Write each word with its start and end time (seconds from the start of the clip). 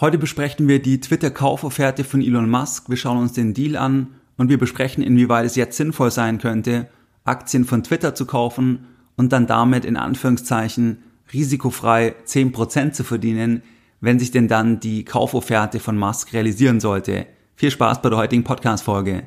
Heute 0.00 0.18
besprechen 0.18 0.66
wir 0.66 0.82
die 0.82 0.98
Twitter-Kaufofferte 0.98 2.02
von 2.02 2.20
Elon 2.20 2.50
Musk. 2.50 2.88
Wir 2.88 2.96
schauen 2.96 3.18
uns 3.18 3.32
den 3.32 3.54
Deal 3.54 3.76
an 3.76 4.08
und 4.36 4.48
wir 4.48 4.58
besprechen, 4.58 5.04
inwieweit 5.04 5.46
es 5.46 5.54
jetzt 5.54 5.76
sinnvoll 5.76 6.10
sein 6.10 6.38
könnte, 6.38 6.88
Aktien 7.22 7.64
von 7.64 7.84
Twitter 7.84 8.12
zu 8.12 8.26
kaufen 8.26 8.88
und 9.16 9.32
dann 9.32 9.46
damit 9.46 9.84
in 9.84 9.96
Anführungszeichen 9.96 10.98
risikofrei 11.32 12.16
10% 12.26 12.90
zu 12.90 13.04
verdienen, 13.04 13.62
wenn 14.00 14.18
sich 14.18 14.32
denn 14.32 14.48
dann 14.48 14.80
die 14.80 15.04
Kaufofferte 15.04 15.78
von 15.78 15.96
Musk 15.96 16.32
realisieren 16.32 16.80
sollte. 16.80 17.26
Viel 17.54 17.70
Spaß 17.70 18.02
bei 18.02 18.08
der 18.08 18.18
heutigen 18.18 18.42
Podcast-Folge. 18.42 19.22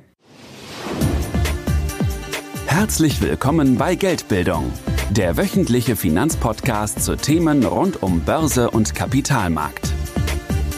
Herzlich 2.65 3.21
willkommen 3.21 3.77
bei 3.77 3.95
Geldbildung, 3.95 4.73
der 5.11 5.37
wöchentliche 5.37 5.95
Finanzpodcast 5.95 7.05
zu 7.05 7.15
Themen 7.15 7.63
rund 7.63 8.03
um 8.03 8.19
Börse 8.19 8.69
und 8.69 8.93
Kapitalmarkt. 8.93 9.96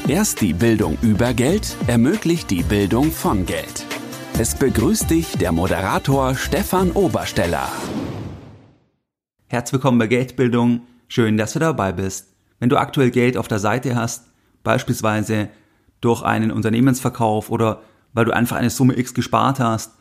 Erst 0.09 0.41
die 0.41 0.53
Bildung 0.53 0.97
über 1.03 1.35
Geld 1.35 1.77
ermöglicht 1.85 2.49
die 2.49 2.63
Bildung 2.63 3.11
von 3.11 3.45
Geld. 3.45 3.85
Es 4.39 4.55
begrüßt 4.55 5.07
dich 5.11 5.37
der 5.37 5.51
Moderator 5.51 6.33
Stefan 6.33 6.89
Obersteller. 6.93 7.67
Herzlich 9.45 9.73
willkommen 9.73 9.99
bei 9.99 10.07
Geldbildung. 10.07 10.81
Schön, 11.09 11.37
dass 11.37 11.53
du 11.53 11.59
dabei 11.59 11.91
bist. 11.91 12.33
Wenn 12.57 12.69
du 12.69 12.77
aktuell 12.77 13.11
Geld 13.11 13.37
auf 13.37 13.47
der 13.47 13.59
Seite 13.59 13.95
hast, 13.95 14.31
beispielsweise 14.63 15.49
durch 16.01 16.23
einen 16.23 16.49
Unternehmensverkauf 16.49 17.51
oder 17.51 17.83
weil 18.13 18.25
du 18.25 18.31
einfach 18.31 18.55
eine 18.55 18.71
Summe 18.71 18.97
X 18.97 19.13
gespart 19.13 19.59
hast 19.59 19.93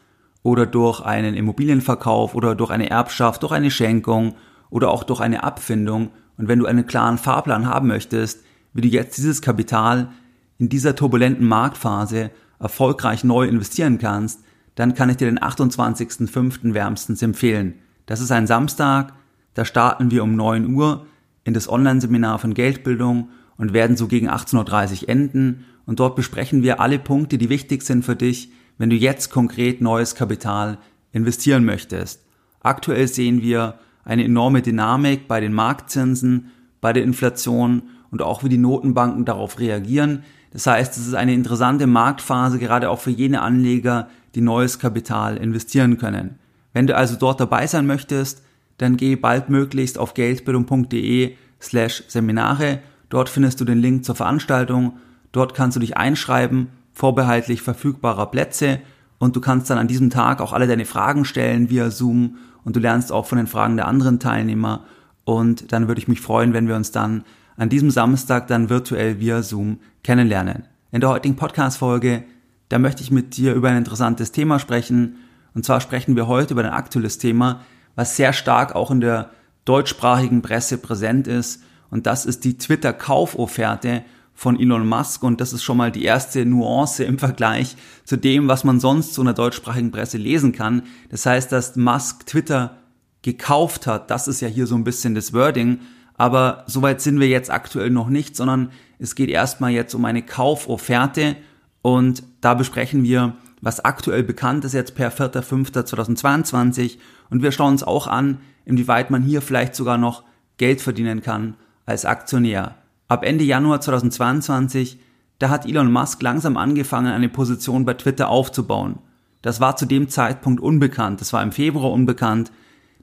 oder 0.42 0.64
durch 0.64 1.02
einen 1.02 1.34
Immobilienverkauf 1.34 2.34
oder 2.34 2.54
durch 2.54 2.70
eine 2.70 2.88
Erbschaft, 2.88 3.42
durch 3.42 3.52
eine 3.52 3.70
Schenkung 3.70 4.36
oder 4.70 4.88
auch 4.88 5.04
durch 5.04 5.20
eine 5.20 5.42
Abfindung 5.44 6.12
und 6.38 6.48
wenn 6.48 6.60
du 6.60 6.64
einen 6.64 6.86
klaren 6.86 7.18
Fahrplan 7.18 7.66
haben 7.66 7.88
möchtest, 7.88 8.42
wie 8.78 8.82
du 8.82 8.86
jetzt 8.86 9.18
dieses 9.18 9.42
Kapital 9.42 10.12
in 10.56 10.68
dieser 10.68 10.94
turbulenten 10.94 11.44
Marktphase 11.44 12.30
erfolgreich 12.60 13.24
neu 13.24 13.44
investieren 13.44 13.98
kannst, 13.98 14.44
dann 14.76 14.94
kann 14.94 15.10
ich 15.10 15.16
dir 15.16 15.24
den 15.24 15.40
28.05. 15.40 16.74
wärmstens 16.74 17.20
empfehlen. 17.22 17.74
Das 18.06 18.20
ist 18.20 18.30
ein 18.30 18.46
Samstag, 18.46 19.14
da 19.54 19.64
starten 19.64 20.12
wir 20.12 20.22
um 20.22 20.36
9 20.36 20.72
Uhr 20.72 21.06
in 21.42 21.54
das 21.54 21.68
Online-Seminar 21.68 22.38
von 22.38 22.54
Geldbildung 22.54 23.30
und 23.56 23.72
werden 23.72 23.96
so 23.96 24.06
gegen 24.06 24.30
18.30 24.30 25.02
Uhr 25.02 25.08
enden 25.08 25.64
und 25.84 25.98
dort 25.98 26.14
besprechen 26.14 26.62
wir 26.62 26.80
alle 26.80 27.00
Punkte, 27.00 27.36
die 27.36 27.48
wichtig 27.48 27.82
sind 27.82 28.04
für 28.04 28.14
dich, 28.14 28.52
wenn 28.76 28.90
du 28.90 28.96
jetzt 28.96 29.32
konkret 29.32 29.80
neues 29.80 30.14
Kapital 30.14 30.78
investieren 31.10 31.64
möchtest. 31.64 32.24
Aktuell 32.60 33.08
sehen 33.08 33.42
wir 33.42 33.80
eine 34.04 34.22
enorme 34.22 34.62
Dynamik 34.62 35.26
bei 35.26 35.40
den 35.40 35.52
Marktzinsen, 35.52 36.52
bei 36.80 36.92
der 36.92 37.02
Inflation 37.02 37.82
und 38.10 38.22
auch 38.22 38.44
wie 38.44 38.48
die 38.48 38.58
Notenbanken 38.58 39.24
darauf 39.24 39.58
reagieren. 39.58 40.24
Das 40.52 40.66
heißt, 40.66 40.96
es 40.96 41.06
ist 41.06 41.14
eine 41.14 41.34
interessante 41.34 41.86
Marktphase, 41.86 42.58
gerade 42.58 42.90
auch 42.90 43.00
für 43.00 43.10
jene 43.10 43.42
Anleger, 43.42 44.08
die 44.34 44.40
neues 44.40 44.78
Kapital 44.78 45.36
investieren 45.36 45.98
können. 45.98 46.38
Wenn 46.72 46.86
du 46.86 46.96
also 46.96 47.16
dort 47.16 47.40
dabei 47.40 47.66
sein 47.66 47.86
möchtest, 47.86 48.42
dann 48.78 48.96
geh 48.96 49.16
baldmöglichst 49.16 49.98
auf 49.98 50.14
geldbildung.de 50.14 51.34
slash 51.60 52.04
Seminare. 52.08 52.80
Dort 53.08 53.28
findest 53.28 53.60
du 53.60 53.64
den 53.64 53.78
Link 53.78 54.04
zur 54.04 54.14
Veranstaltung. 54.14 54.98
Dort 55.32 55.54
kannst 55.54 55.76
du 55.76 55.80
dich 55.80 55.96
einschreiben, 55.96 56.68
vorbehaltlich 56.92 57.62
verfügbarer 57.62 58.26
Plätze 58.30 58.80
und 59.18 59.34
du 59.34 59.40
kannst 59.40 59.68
dann 59.70 59.78
an 59.78 59.88
diesem 59.88 60.10
Tag 60.10 60.40
auch 60.40 60.52
alle 60.52 60.66
deine 60.66 60.84
Fragen 60.84 61.24
stellen 61.24 61.70
via 61.70 61.90
Zoom 61.90 62.36
und 62.64 62.76
du 62.76 62.80
lernst 62.80 63.12
auch 63.12 63.26
von 63.26 63.38
den 63.38 63.46
Fragen 63.46 63.76
der 63.76 63.88
anderen 63.88 64.20
Teilnehmer 64.20 64.84
und 65.24 65.72
dann 65.72 65.88
würde 65.88 66.00
ich 66.00 66.08
mich 66.08 66.20
freuen, 66.20 66.54
wenn 66.54 66.68
wir 66.68 66.76
uns 66.76 66.90
dann 66.90 67.24
an 67.58 67.68
diesem 67.68 67.90
Samstag 67.90 68.46
dann 68.46 68.70
virtuell 68.70 69.20
via 69.20 69.42
Zoom 69.42 69.80
kennenlernen. 70.04 70.62
In 70.92 71.00
der 71.00 71.10
heutigen 71.10 71.36
Podcast-Folge, 71.36 72.24
da 72.68 72.78
möchte 72.78 73.02
ich 73.02 73.10
mit 73.10 73.36
dir 73.36 73.52
über 73.52 73.68
ein 73.68 73.76
interessantes 73.76 74.32
Thema 74.32 74.58
sprechen. 74.60 75.16
Und 75.54 75.66
zwar 75.66 75.80
sprechen 75.80 76.16
wir 76.16 76.28
heute 76.28 76.54
über 76.54 76.64
ein 76.64 76.70
aktuelles 76.70 77.18
Thema, 77.18 77.60
was 77.96 78.16
sehr 78.16 78.32
stark 78.32 78.76
auch 78.76 78.92
in 78.92 79.00
der 79.00 79.30
deutschsprachigen 79.64 80.40
Presse 80.40 80.78
präsent 80.78 81.26
ist. 81.26 81.62
Und 81.90 82.06
das 82.06 82.26
ist 82.26 82.44
die 82.44 82.56
Twitter-Kaufofferte 82.56 84.04
von 84.34 84.58
Elon 84.58 84.86
Musk. 84.86 85.24
Und 85.24 85.40
das 85.40 85.52
ist 85.52 85.64
schon 85.64 85.78
mal 85.78 85.90
die 85.90 86.04
erste 86.04 86.46
Nuance 86.46 87.02
im 87.02 87.18
Vergleich 87.18 87.76
zu 88.04 88.16
dem, 88.16 88.46
was 88.46 88.62
man 88.62 88.78
sonst 88.78 89.14
zu 89.14 89.20
einer 89.20 89.34
deutschsprachigen 89.34 89.90
Presse 89.90 90.16
lesen 90.16 90.52
kann. 90.52 90.82
Das 91.10 91.26
heißt, 91.26 91.50
dass 91.50 91.74
Musk 91.74 92.24
Twitter 92.24 92.78
gekauft 93.22 93.88
hat. 93.88 94.12
Das 94.12 94.28
ist 94.28 94.40
ja 94.40 94.48
hier 94.48 94.68
so 94.68 94.76
ein 94.76 94.84
bisschen 94.84 95.16
das 95.16 95.32
Wording. 95.32 95.80
Aber 96.18 96.64
soweit 96.66 97.00
sind 97.00 97.20
wir 97.20 97.28
jetzt 97.28 97.50
aktuell 97.50 97.90
noch 97.90 98.08
nicht, 98.08 98.36
sondern 98.36 98.70
es 98.98 99.14
geht 99.14 99.30
erstmal 99.30 99.70
jetzt 99.70 99.94
um 99.94 100.04
eine 100.04 100.22
Kaufofferte. 100.22 101.36
Und 101.80 102.24
da 102.40 102.54
besprechen 102.54 103.04
wir, 103.04 103.34
was 103.60 103.84
aktuell 103.84 104.22
bekannt 104.22 104.64
ist 104.64 104.74
jetzt 104.74 104.94
per 104.94 105.10
4.5.2022 105.10 106.98
und 107.30 107.42
wir 107.42 107.52
schauen 107.52 107.72
uns 107.72 107.82
auch 107.82 108.06
an, 108.06 108.38
inwieweit 108.64 109.10
man 109.10 109.22
hier 109.22 109.42
vielleicht 109.42 109.74
sogar 109.74 109.98
noch 109.98 110.24
Geld 110.58 110.80
verdienen 110.80 111.22
kann 111.22 111.54
als 111.86 112.04
Aktionär. 112.04 112.76
Ab 113.08 113.24
Ende 113.24 113.44
Januar 113.44 113.80
2022, 113.80 114.98
da 115.38 115.48
hat 115.50 115.66
Elon 115.66 115.90
Musk 115.90 116.22
langsam 116.22 116.56
angefangen, 116.56 117.12
eine 117.12 117.28
Position 117.28 117.84
bei 117.84 117.94
Twitter 117.94 118.28
aufzubauen. 118.28 118.98
Das 119.42 119.60
war 119.60 119.76
zu 119.76 119.86
dem 119.86 120.08
Zeitpunkt 120.08 120.60
unbekannt, 120.60 121.20
das 121.20 121.32
war 121.32 121.42
im 121.42 121.52
Februar 121.52 121.92
unbekannt, 121.92 122.50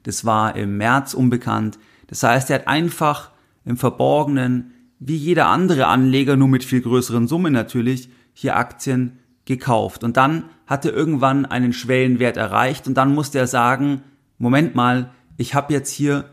das 0.02 0.24
war 0.24 0.54
im 0.54 0.76
März 0.76 1.14
unbekannt, 1.14 1.78
das 2.06 2.22
heißt, 2.22 2.50
er 2.50 2.60
hat 2.60 2.68
einfach 2.68 3.30
im 3.64 3.76
Verborgenen, 3.76 4.72
wie 4.98 5.16
jeder 5.16 5.46
andere 5.46 5.86
Anleger, 5.86 6.36
nur 6.36 6.48
mit 6.48 6.64
viel 6.64 6.80
größeren 6.80 7.28
Summen 7.28 7.52
natürlich, 7.52 8.08
hier 8.32 8.56
Aktien 8.56 9.18
gekauft. 9.44 10.04
Und 10.04 10.16
dann 10.16 10.44
hat 10.66 10.84
er 10.84 10.92
irgendwann 10.92 11.46
einen 11.46 11.72
Schwellenwert 11.72 12.36
erreicht 12.36 12.86
und 12.86 12.94
dann 12.94 13.14
musste 13.14 13.38
er 13.38 13.46
sagen, 13.46 14.02
Moment 14.38 14.74
mal, 14.74 15.10
ich 15.36 15.54
habe 15.54 15.72
jetzt 15.72 15.90
hier 15.90 16.30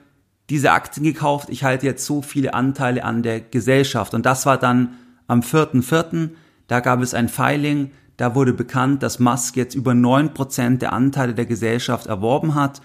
diese 0.49 0.71
Aktien 0.71 1.03
gekauft, 1.03 1.49
ich 1.49 1.63
halte 1.63 1.85
jetzt 1.85 2.05
so 2.05 2.21
viele 2.21 2.53
Anteile 2.53 3.03
an 3.03 3.23
der 3.23 3.39
Gesellschaft. 3.39 4.13
Und 4.13 4.25
das 4.25 4.45
war 4.45 4.57
dann 4.57 4.95
am 5.27 5.39
4.4., 5.39 6.29
da 6.67 6.79
gab 6.79 7.01
es 7.01 7.13
ein 7.13 7.29
Filing, 7.29 7.91
da 8.17 8.35
wurde 8.35 8.53
bekannt, 8.53 9.03
dass 9.03 9.19
Musk 9.19 9.57
jetzt 9.57 9.75
über 9.75 9.91
9% 9.91 10.77
der 10.77 10.93
Anteile 10.93 11.33
der 11.33 11.45
Gesellschaft 11.45 12.07
erworben 12.07 12.55
hat 12.55 12.81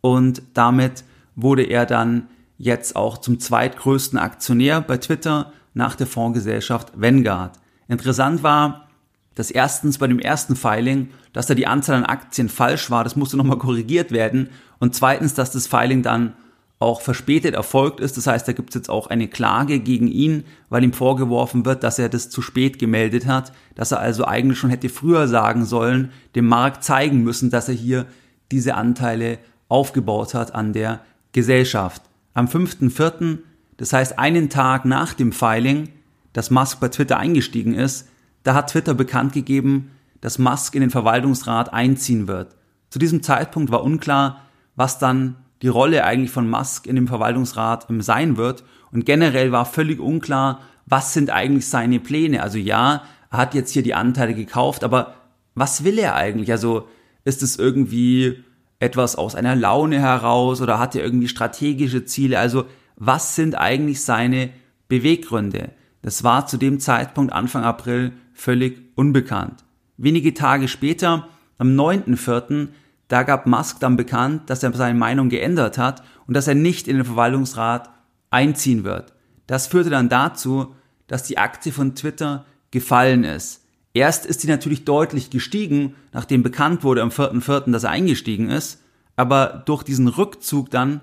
und 0.00 0.42
damit 0.54 1.04
wurde 1.42 1.62
er 1.62 1.86
dann 1.86 2.28
jetzt 2.58 2.96
auch 2.96 3.18
zum 3.18 3.40
zweitgrößten 3.40 4.18
Aktionär 4.18 4.80
bei 4.80 4.98
Twitter 4.98 5.52
nach 5.74 5.96
der 5.96 6.06
Fondsgesellschaft 6.06 6.92
Vanguard. 6.94 7.58
Interessant 7.88 8.42
war, 8.42 8.88
dass 9.34 9.50
erstens 9.50 9.98
bei 9.98 10.06
dem 10.06 10.18
ersten 10.18 10.56
Filing, 10.56 11.08
dass 11.32 11.46
da 11.46 11.54
die 11.54 11.66
Anzahl 11.66 11.96
an 11.96 12.04
Aktien 12.04 12.48
falsch 12.48 12.90
war, 12.90 13.04
das 13.04 13.16
musste 13.16 13.36
nochmal 13.36 13.58
korrigiert 13.58 14.12
werden. 14.12 14.50
Und 14.78 14.94
zweitens, 14.94 15.34
dass 15.34 15.50
das 15.50 15.66
Filing 15.66 16.02
dann 16.02 16.34
auch 16.80 17.02
verspätet 17.02 17.54
erfolgt 17.54 18.00
ist. 18.00 18.16
Das 18.16 18.26
heißt, 18.26 18.48
da 18.48 18.52
gibt 18.52 18.70
es 18.70 18.74
jetzt 18.74 18.90
auch 18.90 19.08
eine 19.08 19.28
Klage 19.28 19.80
gegen 19.80 20.08
ihn, 20.08 20.44
weil 20.70 20.82
ihm 20.82 20.94
vorgeworfen 20.94 21.66
wird, 21.66 21.84
dass 21.84 21.98
er 21.98 22.08
das 22.08 22.30
zu 22.30 22.40
spät 22.40 22.78
gemeldet 22.78 23.26
hat, 23.26 23.52
dass 23.74 23.92
er 23.92 24.00
also 24.00 24.24
eigentlich 24.24 24.58
schon 24.58 24.70
hätte 24.70 24.88
früher 24.88 25.28
sagen 25.28 25.66
sollen, 25.66 26.10
dem 26.34 26.46
Markt 26.46 26.82
zeigen 26.82 27.22
müssen, 27.22 27.50
dass 27.50 27.68
er 27.68 27.74
hier 27.74 28.06
diese 28.50 28.74
Anteile 28.74 29.38
aufgebaut 29.68 30.32
hat 30.32 30.54
an 30.54 30.72
der 30.72 31.00
Gesellschaft. 31.32 32.02
Am 32.34 32.46
5.4., 32.46 33.38
das 33.76 33.92
heißt 33.92 34.18
einen 34.18 34.50
Tag 34.50 34.84
nach 34.84 35.14
dem 35.14 35.32
Filing, 35.32 35.88
dass 36.32 36.50
Musk 36.50 36.80
bei 36.80 36.88
Twitter 36.88 37.18
eingestiegen 37.18 37.74
ist, 37.74 38.08
da 38.42 38.54
hat 38.54 38.70
Twitter 38.70 38.94
bekannt 38.94 39.32
gegeben, 39.32 39.90
dass 40.20 40.38
Musk 40.38 40.74
in 40.74 40.80
den 40.80 40.90
Verwaltungsrat 40.90 41.72
einziehen 41.72 42.28
wird. 42.28 42.56
Zu 42.90 42.98
diesem 42.98 43.22
Zeitpunkt 43.22 43.70
war 43.70 43.82
unklar, 43.82 44.42
was 44.76 44.98
dann 44.98 45.36
die 45.62 45.68
Rolle 45.68 46.04
eigentlich 46.04 46.30
von 46.30 46.48
Musk 46.48 46.86
in 46.86 46.96
dem 46.96 47.08
Verwaltungsrat 47.08 47.86
sein 48.00 48.36
wird 48.36 48.64
und 48.92 49.06
generell 49.06 49.52
war 49.52 49.66
völlig 49.66 50.00
unklar, 50.00 50.60
was 50.86 51.12
sind 51.12 51.30
eigentlich 51.30 51.68
seine 51.68 52.00
Pläne. 52.00 52.42
Also 52.42 52.58
ja, 52.58 53.02
er 53.30 53.38
hat 53.38 53.54
jetzt 53.54 53.72
hier 53.72 53.82
die 53.82 53.94
Anteile 53.94 54.34
gekauft, 54.34 54.84
aber 54.84 55.14
was 55.54 55.84
will 55.84 55.98
er 55.98 56.16
eigentlich? 56.16 56.50
Also 56.50 56.88
ist 57.24 57.42
es 57.42 57.58
irgendwie 57.58 58.42
etwas 58.80 59.14
aus 59.14 59.36
einer 59.36 59.54
Laune 59.54 60.00
heraus 60.00 60.60
oder 60.60 60.78
hat 60.78 60.96
er 60.96 61.04
irgendwie 61.04 61.28
strategische 61.28 62.04
Ziele? 62.04 62.38
Also 62.38 62.64
was 62.96 63.36
sind 63.36 63.54
eigentlich 63.54 64.02
seine 64.02 64.50
Beweggründe? 64.88 65.70
Das 66.02 66.24
war 66.24 66.46
zu 66.46 66.56
dem 66.56 66.80
Zeitpunkt 66.80 67.32
Anfang 67.32 67.62
April 67.62 68.12
völlig 68.32 68.80
unbekannt. 68.96 69.64
Wenige 69.96 70.34
Tage 70.34 70.66
später, 70.66 71.28
am 71.58 71.68
9.4., 71.76 72.68
da 73.08 73.22
gab 73.22 73.46
Musk 73.46 73.80
dann 73.80 73.96
bekannt, 73.96 74.48
dass 74.48 74.62
er 74.62 74.72
seine 74.72 74.98
Meinung 74.98 75.28
geändert 75.28 75.78
hat 75.78 76.02
und 76.26 76.34
dass 76.34 76.46
er 76.46 76.54
nicht 76.54 76.88
in 76.88 76.96
den 76.96 77.04
Verwaltungsrat 77.04 77.90
einziehen 78.30 78.84
wird. 78.84 79.12
Das 79.46 79.66
führte 79.66 79.90
dann 79.90 80.08
dazu, 80.08 80.74
dass 81.06 81.24
die 81.24 81.36
Aktie 81.36 81.72
von 81.72 81.96
Twitter 81.96 82.46
gefallen 82.70 83.24
ist. 83.24 83.66
Erst 83.92 84.26
ist 84.26 84.40
sie 84.40 84.48
natürlich 84.48 84.84
deutlich 84.84 85.30
gestiegen, 85.30 85.94
nachdem 86.12 86.42
bekannt 86.42 86.84
wurde 86.84 87.02
am 87.02 87.08
4.4., 87.08 87.72
dass 87.72 87.84
er 87.84 87.90
eingestiegen 87.90 88.48
ist, 88.48 88.82
aber 89.16 89.62
durch 89.66 89.82
diesen 89.82 90.08
Rückzug 90.08 90.70
dann 90.70 91.00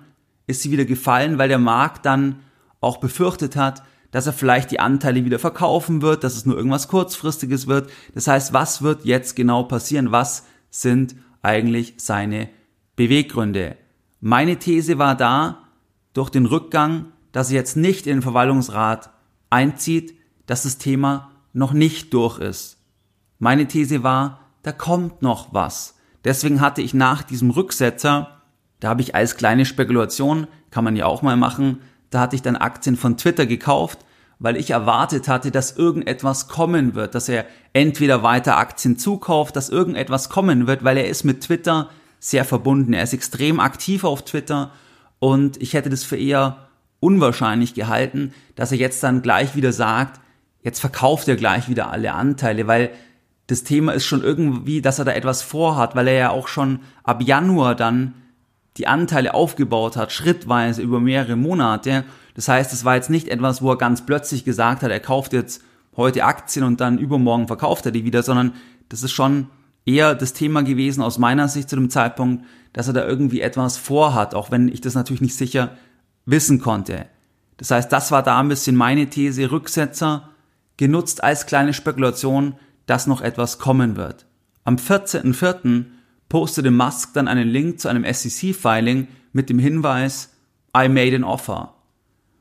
ist 0.47 0.61
sie 0.61 0.71
wieder 0.71 0.85
gefallen, 0.85 1.37
weil 1.37 1.49
der 1.49 1.59
Markt 1.59 2.05
dann 2.05 2.39
auch 2.79 2.97
befürchtet 2.97 3.55
hat, 3.55 3.83
dass 4.11 4.25
er 4.25 4.33
vielleicht 4.33 4.71
die 4.71 4.79
Anteile 4.79 5.25
wieder 5.25 5.39
verkaufen 5.39 6.01
wird, 6.01 6.23
dass 6.23 6.35
es 6.35 6.45
nur 6.45 6.55
irgendwas 6.55 6.87
kurzfristiges 6.87 7.67
wird. 7.67 7.89
Das 8.15 8.27
heißt, 8.27 8.53
was 8.53 8.81
wird 8.81 9.03
jetzt 9.03 9.35
genau 9.35 9.63
passieren? 9.63 10.11
Was 10.11 10.45
sind 10.69 11.15
eigentlich 11.41 11.95
seine 11.97 12.49
Beweggründe? 12.95 13.75
Meine 14.21 14.57
These 14.57 14.97
war 14.97 15.15
da, 15.15 15.63
durch 16.13 16.29
den 16.31 16.47
Rückgang, 16.47 17.11
dass 17.31 17.51
er 17.51 17.57
jetzt 17.57 17.77
nicht 17.77 18.07
in 18.07 18.17
den 18.17 18.21
Verwaltungsrat 18.23 19.11
einzieht, 19.51 20.15
dass 20.47 20.63
das 20.63 20.79
Thema 20.79 21.31
noch 21.53 21.73
nicht 21.73 22.13
durch 22.13 22.39
ist. 22.39 22.76
Meine 23.39 23.67
These 23.67 24.03
war, 24.03 24.39
da 24.63 24.71
kommt 24.71 25.21
noch 25.21 25.53
was. 25.53 25.95
Deswegen 26.23 26.59
hatte 26.61 26.81
ich 26.81 26.93
nach 26.93 27.23
diesem 27.23 27.51
Rücksetzer, 27.51 28.41
da 28.79 28.89
habe 28.89 29.01
ich 29.01 29.15
als 29.15 29.37
kleine 29.37 29.65
Spekulation, 29.65 30.47
kann 30.71 30.83
man 30.83 30.95
ja 30.95 31.05
auch 31.05 31.21
mal 31.21 31.37
machen, 31.37 31.79
da 32.09 32.19
hatte 32.19 32.35
ich 32.35 32.41
dann 32.41 32.55
Aktien 32.55 32.95
von 32.95 33.17
Twitter 33.17 33.45
gekauft, 33.45 33.99
weil 34.39 34.55
ich 34.55 34.71
erwartet 34.71 35.27
hatte, 35.27 35.51
dass 35.51 35.77
irgendetwas 35.77 36.47
kommen 36.47 36.95
wird, 36.95 37.15
dass 37.15 37.29
er 37.29 37.45
entweder 37.73 38.23
weiter 38.23 38.57
Aktien 38.57 38.97
zukauft, 38.97 39.55
dass 39.55 39.69
irgendetwas 39.69 40.29
kommen 40.29 40.67
wird, 40.67 40.83
weil 40.83 40.97
er 40.97 41.07
ist 41.07 41.23
mit 41.23 41.41
Twitter 41.41 41.89
sehr 42.19 42.45
verbunden. 42.45 42.93
Er 42.93 43.03
ist 43.03 43.13
extrem 43.13 43.59
aktiv 43.59 44.03
auf 44.03 44.23
Twitter 44.23 44.71
und 45.19 45.61
ich 45.61 45.73
hätte 45.73 45.89
das 45.89 46.03
für 46.03 46.17
eher 46.17 46.67
unwahrscheinlich 46.99 47.73
gehalten, 47.73 48.33
dass 48.55 48.71
er 48.71 48.77
jetzt 48.77 49.01
dann 49.03 49.21
gleich 49.21 49.55
wieder 49.55 49.71
sagt, 49.71 50.19
jetzt 50.61 50.79
verkauft 50.79 51.27
er 51.27 51.35
gleich 51.35 51.69
wieder 51.69 51.91
alle 51.91 52.13
Anteile, 52.13 52.67
weil 52.67 52.91
das 53.47 53.63
Thema 53.63 53.93
ist 53.93 54.05
schon 54.05 54.23
irgendwie, 54.23 54.81
dass 54.81 54.99
er 54.99 55.05
da 55.05 55.13
etwas 55.13 55.41
vorhat, 55.41 55.95
weil 55.95 56.07
er 56.07 56.13
ja 56.13 56.29
auch 56.29 56.47
schon 56.47 56.79
ab 57.03 57.21
Januar 57.21 57.75
dann 57.75 58.13
die 58.75 58.87
Anteile 58.87 59.33
aufgebaut 59.33 59.97
hat, 59.97 60.11
schrittweise 60.11 60.81
über 60.81 60.99
mehrere 60.99 61.35
Monate. 61.35 62.03
Das 62.35 62.47
heißt, 62.47 62.71
es 62.73 62.85
war 62.85 62.95
jetzt 62.95 63.09
nicht 63.09 63.29
etwas, 63.29 63.61
wo 63.61 63.71
er 63.71 63.77
ganz 63.77 64.05
plötzlich 64.05 64.45
gesagt 64.45 64.83
hat, 64.83 64.91
er 64.91 64.99
kauft 64.99 65.33
jetzt 65.33 65.63
heute 65.95 66.25
Aktien 66.25 66.63
und 66.63 66.79
dann 66.79 66.99
übermorgen 66.99 67.47
verkauft 67.47 67.85
er 67.85 67.91
die 67.91 68.05
wieder, 68.05 68.21
sondern 68.21 68.53
das 68.89 69.01
ist 69.01 69.11
schon 69.11 69.47
eher 69.85 70.13
das 70.13 70.33
Thema 70.33 70.61
gewesen 70.61 71.01
aus 71.01 71.17
meiner 71.17 71.47
Sicht 71.47 71.69
zu 71.69 71.75
dem 71.75 71.89
Zeitpunkt, 71.89 72.45
dass 72.73 72.87
er 72.87 72.93
da 72.93 73.07
irgendwie 73.07 73.41
etwas 73.41 73.77
vorhat, 73.77 74.35
auch 74.35 74.51
wenn 74.51 74.67
ich 74.67 74.81
das 74.81 74.93
natürlich 74.93 75.21
nicht 75.21 75.35
sicher 75.35 75.71
wissen 76.25 76.59
konnte. 76.59 77.07
Das 77.55 77.71
heißt, 77.71 77.91
das 77.91 78.11
war 78.11 78.21
da 78.21 78.39
ein 78.39 78.49
bisschen 78.49 78.75
meine 78.75 79.09
These, 79.09 79.49
Rücksetzer, 79.49 80.29
genutzt 80.75 81.23
als 81.23 81.47
kleine 81.47 81.73
Spekulation, 81.73 82.53
dass 82.87 83.05
noch 83.05 83.21
etwas 83.21 83.59
kommen 83.59 83.95
wird. 83.95 84.25
Am 84.63 84.77
14.04 84.77 85.85
postete 86.27 86.71
Musk 86.71 87.13
dann 87.13 87.27
einen 87.27 87.47
Link 87.47 87.79
zu 87.79 87.87
einem 87.87 88.03
SEC-Filing 88.03 89.07
mit 89.31 89.49
dem 89.49 89.59
Hinweis 89.59 90.33
I 90.75 90.89
made 90.89 91.15
an 91.15 91.23
offer. 91.23 91.75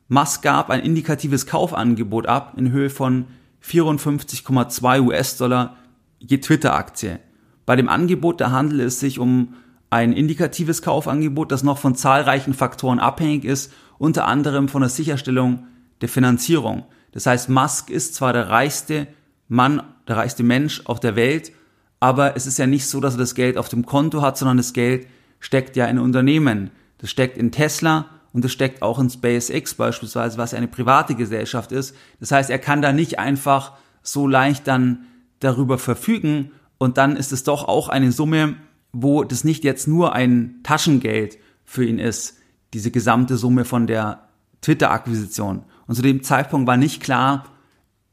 Musk 0.08 0.42
gab 0.42 0.70
ein 0.70 0.80
indikatives 0.80 1.46
Kaufangebot 1.46 2.26
ab 2.26 2.54
in 2.56 2.70
Höhe 2.70 2.90
von 2.90 3.26
54,2 3.62 5.00
US-Dollar 5.02 5.76
je 6.18 6.38
Twitter-Aktie. 6.38 7.18
Bei 7.66 7.76
dem 7.76 7.88
Angebot 7.88 8.40
da 8.40 8.50
handelt 8.50 8.80
es 8.80 9.00
sich 9.00 9.18
um 9.18 9.54
ein 9.90 10.12
indikatives 10.12 10.82
Kaufangebot, 10.82 11.52
das 11.52 11.62
noch 11.62 11.78
von 11.78 11.94
zahlreichen 11.94 12.54
Faktoren 12.54 12.98
abhängig 12.98 13.44
ist, 13.44 13.72
unter 13.98 14.26
anderem 14.26 14.68
von 14.68 14.82
der 14.82 14.90
Sicherstellung 14.90 15.66
der 16.00 16.08
Finanzierung. 16.08 16.84
Das 17.12 17.26
heißt, 17.26 17.48
Musk 17.48 17.90
ist 17.90 18.14
zwar 18.14 18.32
der 18.32 18.50
reichste 18.50 19.06
Mann, 19.48 19.82
der 20.08 20.16
reichste 20.16 20.42
Mensch 20.42 20.82
auf 20.84 21.00
der 21.00 21.16
Welt, 21.16 21.52
aber 22.00 22.36
es 22.36 22.46
ist 22.46 22.58
ja 22.58 22.66
nicht 22.66 22.86
so, 22.86 23.00
dass 23.00 23.14
er 23.14 23.18
das 23.18 23.34
Geld 23.34 23.56
auf 23.56 23.68
dem 23.68 23.86
Konto 23.86 24.22
hat, 24.22 24.36
sondern 24.36 24.56
das 24.56 24.72
Geld 24.72 25.06
steckt 25.40 25.76
ja 25.76 25.86
in 25.86 25.98
Unternehmen. 25.98 26.70
Das 26.98 27.10
steckt 27.10 27.38
in 27.38 27.52
Tesla 27.52 28.06
und 28.32 28.44
das 28.44 28.52
steckt 28.52 28.82
auch 28.82 28.98
in 28.98 29.10
SpaceX 29.10 29.74
beispielsweise, 29.74 30.38
was 30.38 30.54
eine 30.54 30.68
private 30.68 31.14
Gesellschaft 31.14 31.72
ist. 31.72 31.94
Das 32.20 32.32
heißt, 32.32 32.50
er 32.50 32.58
kann 32.58 32.82
da 32.82 32.92
nicht 32.92 33.18
einfach 33.18 33.72
so 34.02 34.26
leicht 34.26 34.66
dann 34.66 35.06
darüber 35.40 35.78
verfügen 35.78 36.50
und 36.78 36.98
dann 36.98 37.16
ist 37.16 37.32
es 37.32 37.44
doch 37.44 37.66
auch 37.66 37.88
eine 37.88 38.12
Summe, 38.12 38.56
wo 38.92 39.24
das 39.24 39.44
nicht 39.44 39.64
jetzt 39.64 39.88
nur 39.88 40.12
ein 40.14 40.60
Taschengeld 40.62 41.38
für 41.64 41.84
ihn 41.84 41.98
ist, 41.98 42.38
diese 42.74 42.90
gesamte 42.90 43.36
Summe 43.36 43.64
von 43.64 43.86
der 43.86 44.28
Twitter-Akquisition. 44.62 45.64
Und 45.86 45.94
zu 45.94 46.02
dem 46.02 46.22
Zeitpunkt 46.22 46.66
war 46.66 46.76
nicht 46.76 47.02
klar, 47.02 47.44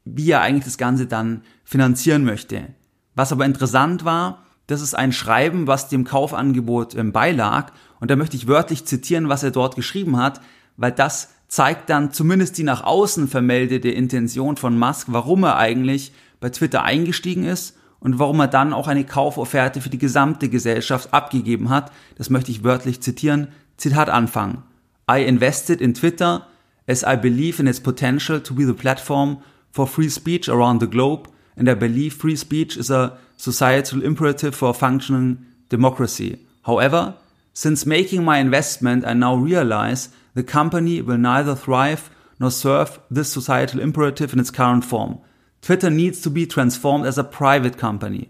wie 0.05 0.31
er 0.31 0.41
eigentlich 0.41 0.65
das 0.65 0.77
Ganze 0.77 1.07
dann 1.07 1.43
finanzieren 1.63 2.23
möchte. 2.23 2.67
Was 3.15 3.31
aber 3.31 3.45
interessant 3.45 4.05
war, 4.05 4.43
das 4.67 4.81
ist 4.81 4.93
ein 4.93 5.11
Schreiben, 5.11 5.67
was 5.67 5.89
dem 5.89 6.03
Kaufangebot 6.03 6.95
ähm, 6.95 7.11
beilag. 7.11 7.71
Und 7.99 8.11
da 8.11 8.15
möchte 8.15 8.37
ich 8.37 8.47
wörtlich 8.47 8.85
zitieren, 8.85 9.29
was 9.29 9.43
er 9.43 9.51
dort 9.51 9.75
geschrieben 9.75 10.17
hat, 10.17 10.41
weil 10.77 10.91
das 10.91 11.29
zeigt 11.47 11.89
dann 11.89 12.11
zumindest 12.11 12.57
die 12.57 12.63
nach 12.63 12.83
außen 12.83 13.27
vermeldete 13.27 13.89
Intention 13.89 14.57
von 14.57 14.77
Musk, 14.77 15.07
warum 15.11 15.43
er 15.43 15.57
eigentlich 15.57 16.13
bei 16.39 16.49
Twitter 16.49 16.83
eingestiegen 16.83 17.43
ist 17.43 17.77
und 17.99 18.19
warum 18.19 18.39
er 18.39 18.47
dann 18.47 18.73
auch 18.73 18.87
eine 18.87 19.05
Kaufofferte 19.05 19.79
für 19.79 19.89
die 19.89 19.99
gesamte 19.99 20.49
Gesellschaft 20.49 21.13
abgegeben 21.13 21.69
hat. 21.69 21.91
Das 22.17 22.29
möchte 22.29 22.51
ich 22.51 22.63
wörtlich 22.63 23.01
zitieren. 23.01 23.49
Zitat 23.77 24.09
Anfang. 24.09 24.63
I 25.09 25.23
invested 25.23 25.81
in 25.81 25.93
Twitter 25.93 26.47
as 26.87 27.03
I 27.03 27.15
believe 27.15 27.61
in 27.61 27.67
its 27.67 27.79
potential 27.79 28.41
to 28.41 28.55
be 28.55 28.65
the 28.65 28.73
platform 28.73 29.37
for 29.73 29.87
free 29.87 30.07
speech 30.07 30.47
around 30.47 30.79
the 30.79 30.87
globe 30.87 31.27
and 31.57 31.67
I 31.67 31.73
believe 31.73 32.13
free 32.13 32.35
speech 32.35 32.77
is 32.77 32.91
a 32.91 33.17
societal 33.37 34.03
imperative 34.03 34.53
for 34.53 34.69
a 34.69 34.73
functioning 34.73 35.43
democracy. 35.67 36.45
However, 36.61 37.15
since 37.53 37.85
making 37.85 38.23
my 38.23 38.37
investment, 38.37 39.03
I 39.05 39.13
now 39.13 39.35
realize 39.35 40.09
the 40.35 40.43
company 40.43 41.01
will 41.01 41.17
neither 41.17 41.55
thrive 41.55 42.11
nor 42.39 42.51
serve 42.51 42.99
this 43.09 43.31
societal 43.31 43.79
imperative 43.79 44.31
in 44.31 44.39
its 44.39 44.51
current 44.51 44.85
form. 44.85 45.19
Twitter 45.61 45.89
needs 45.89 46.21
to 46.21 46.29
be 46.29 46.45
transformed 46.45 47.07
as 47.07 47.17
a 47.17 47.23
private 47.23 47.77
company. 47.77 48.29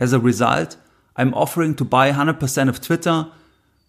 As 0.00 0.12
a 0.12 0.18
result, 0.18 0.76
I'm 1.14 1.34
offering 1.34 1.76
to 1.76 1.84
buy 1.84 2.10
100% 2.10 2.68
of 2.68 2.80
Twitter 2.80 3.28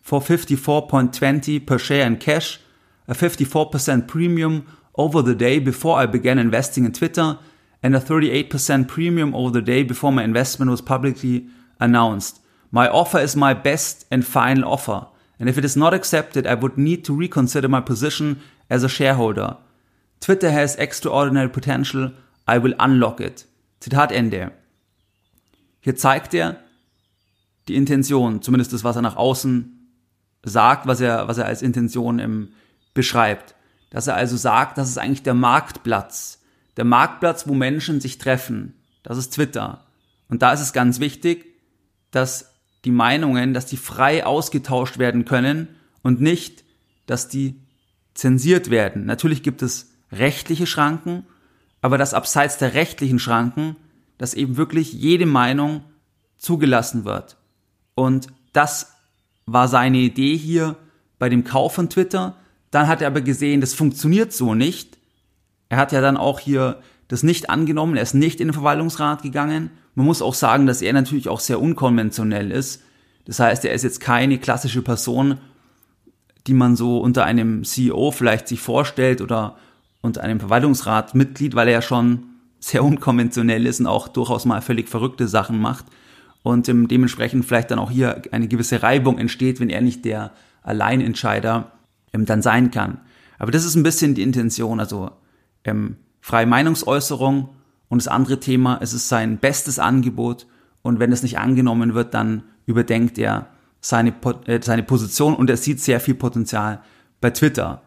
for 0.02 0.20
54.20 0.20 1.66
per 1.66 1.80
share 1.80 2.06
in 2.06 2.18
cash, 2.18 2.60
a 3.08 3.16
54% 3.16 4.08
premium 4.08 4.68
over 4.96 5.22
the 5.22 5.36
day 5.36 5.60
before 5.60 5.98
I 5.98 6.06
began 6.06 6.40
investing 6.40 6.86
in 6.86 6.92
Twitter, 6.94 7.40
and 7.84 7.96
a 7.96 8.00
38% 8.00 8.88
premium 8.88 9.34
over 9.34 9.52
the 9.52 9.62
day 9.62 9.84
before 9.84 10.12
my 10.12 10.24
investment 10.24 10.70
was 10.70 10.82
publicly 10.82 11.48
announced. 11.80 12.40
My 12.72 12.88
offer 12.88 13.20
is 13.20 13.36
my 13.36 13.54
best 13.54 14.06
and 14.12 14.26
final 14.26 14.70
offer, 14.70 15.08
and 15.40 15.50
if 15.50 15.58
it 15.58 15.66
is 15.66 15.76
not 15.76 15.94
accepted, 15.94 16.46
I 16.46 16.54
would 16.54 16.78
need 16.78 17.04
to 17.06 17.16
reconsider 17.16 17.68
my 17.68 17.82
position 17.82 18.42
as 18.70 18.84
a 18.84 18.90
shareholder. 18.90 19.58
Twitter 20.20 20.52
has 20.52 20.76
extraordinary 20.76 21.50
potential, 21.50 22.12
I 22.48 22.60
will 22.60 22.76
unlock 22.80 23.20
it. 23.20 23.46
Zitat 23.80 24.12
Ende. 24.12 24.52
Hier 25.80 25.96
zeigt 25.96 26.34
er 26.36 26.58
die 27.68 27.76
Intention, 27.76 28.42
zumindest 28.42 28.74
das, 28.74 28.84
was 28.84 28.96
er 28.96 29.02
nach 29.02 29.16
außen 29.16 29.90
sagt, 30.44 30.88
was 30.88 31.02
er, 31.02 31.28
was 31.28 31.38
er 31.38 31.46
als 31.46 31.62
Intention 31.62 32.20
im, 32.20 32.50
beschreibt. 32.94 33.56
Dass 33.92 34.08
er 34.08 34.16
also 34.16 34.36
sagt, 34.36 34.80
das 34.80 34.90
ist 34.90 34.98
eigentlich 34.98 35.24
der 35.24 35.36
Marktplatz 35.36 36.42
der 36.78 36.86
Marktplatz, 36.86 37.48
wo 37.48 37.54
Menschen 37.54 38.00
sich 38.02 38.18
treffen. 38.18 38.74
Das 39.04 39.18
ist 39.18 39.34
Twitter. 39.34 39.86
Und 40.30 40.42
da 40.42 40.54
ist 40.54 40.62
es 40.62 40.74
ganz 40.74 41.00
wichtig, 41.00 41.46
dass 42.12 42.54
die 42.86 42.92
Meinungen, 42.92 43.54
dass 43.54 43.66
die 43.66 43.78
frei 43.78 44.26
ausgetauscht 44.26 44.98
werden 44.98 45.26
können 45.26 45.68
und 46.02 46.22
nicht, 46.22 46.64
dass 47.06 47.28
die 47.28 47.62
zensiert 48.14 48.70
werden. 48.70 49.06
Natürlich 49.06 49.44
gibt 49.44 49.62
es 49.62 49.92
rechtliche 50.12 50.66
Schranken, 50.66 51.26
aber 51.82 51.98
dass 51.98 52.14
abseits 52.14 52.58
der 52.58 52.74
rechtlichen 52.74 53.20
Schranken, 53.20 53.76
dass 54.18 54.34
eben 54.34 54.58
wirklich 54.58 54.94
jede 54.94 55.26
Meinung 55.26 55.84
zugelassen 56.38 57.06
wird. 57.06 57.38
Und 57.96 58.28
das 58.54 58.94
war 59.46 59.68
seine 59.68 59.98
Idee 59.98 60.38
hier 60.38 60.78
bei 61.20 61.30
dem 61.30 61.44
Kauf 61.44 61.76
von 61.76 61.90
Twitter. 61.90 62.36
Dann 62.72 62.88
hat 62.88 63.02
er 63.02 63.08
aber 63.08 63.22
gesehen, 63.22 63.62
das 63.62 63.74
funktioniert 63.74 64.34
so 64.34 64.56
nicht. 64.56 64.98
Er 65.70 65.78
hat 65.78 65.92
ja 65.92 66.02
dann 66.02 66.18
auch 66.18 66.40
hier 66.40 66.82
das 67.08 67.24
nicht 67.24 67.50
angenommen, 67.50 67.98
er 67.98 68.04
ist 68.04 68.14
nicht 68.14 68.40
in 68.40 68.48
den 68.48 68.54
Verwaltungsrat 68.54 69.22
gegangen. 69.22 69.70
Man 69.96 70.06
muss 70.06 70.22
auch 70.22 70.34
sagen, 70.34 70.66
dass 70.66 70.82
er 70.82 70.94
natürlich 70.94 71.28
auch 71.28 71.42
sehr 71.42 71.62
unkonventionell 71.62 72.52
ist. 72.52 72.84
Das 73.26 73.40
heißt, 73.40 73.66
er 73.66 73.74
ist 73.74 73.84
jetzt 73.84 74.00
keine 74.00 74.38
klassische 74.38 74.82
Person, 74.82 75.38
die 76.48 76.54
man 76.54 76.76
so 76.76 77.00
unter 77.00 77.26
einem 77.26 77.64
CEO 77.66 78.12
vielleicht 78.12 78.48
sich 78.48 78.62
vorstellt 78.62 79.22
oder 79.22 79.58
unter 80.02 80.24
einem 80.24 80.40
Verwaltungsratmitglied, 80.40 81.54
weil 81.54 81.68
er 81.68 81.76
ja 81.76 81.82
schon 81.82 82.24
sehr 82.60 82.84
unkonventionell 82.84 83.66
ist 83.66 83.80
und 83.80 83.88
auch 83.88 84.08
durchaus 84.08 84.46
mal 84.46 84.62
völlig 84.62 84.88
verrückte 84.88 85.28
Sachen 85.28 85.60
macht 85.60 85.86
und 86.44 86.68
dementsprechend 86.68 87.46
vielleicht 87.46 87.72
dann 87.72 87.80
auch 87.80 87.92
hier 87.92 88.22
eine 88.32 88.48
gewisse 88.48 88.82
Reibung 88.82 89.18
entsteht, 89.18 89.60
wenn 89.60 89.70
er 89.70 89.82
nicht 89.82 90.06
der 90.06 90.32
Alleinentscheider 90.64 91.72
dann 92.14 92.42
sein 92.42 92.72
kann. 92.72 93.00
Aber 93.40 93.52
das 93.52 93.66
ist 93.66 93.76
ein 93.76 93.84
bisschen 93.84 94.16
die 94.16 94.22
Intention. 94.22 94.80
Also 94.80 95.12
ähm, 95.64 95.98
freie 96.20 96.46
Meinungsäußerung 96.46 97.50
und 97.90 98.02
das 98.02 98.08
andere 98.08 98.40
Thema, 98.40 98.80
es 98.82 98.94
ist 98.94 99.10
sein 99.10 99.38
bestes 99.38 99.80
Angebot 99.80 100.48
und 100.82 101.00
wenn 101.00 101.12
es 101.12 101.24
nicht 101.24 101.40
angenommen 101.40 101.94
wird, 101.94 102.14
dann 102.14 102.44
überdenkt 102.66 103.18
er 103.18 103.48
seine, 103.80 104.14
äh, 104.46 104.62
seine 104.62 104.84
Position 104.84 105.36
und 105.36 105.50
er 105.50 105.58
sieht 105.58 105.80
sehr 105.80 106.00
viel 106.00 106.14
Potenzial 106.14 106.82
bei 107.20 107.32
Twitter. 107.32 107.82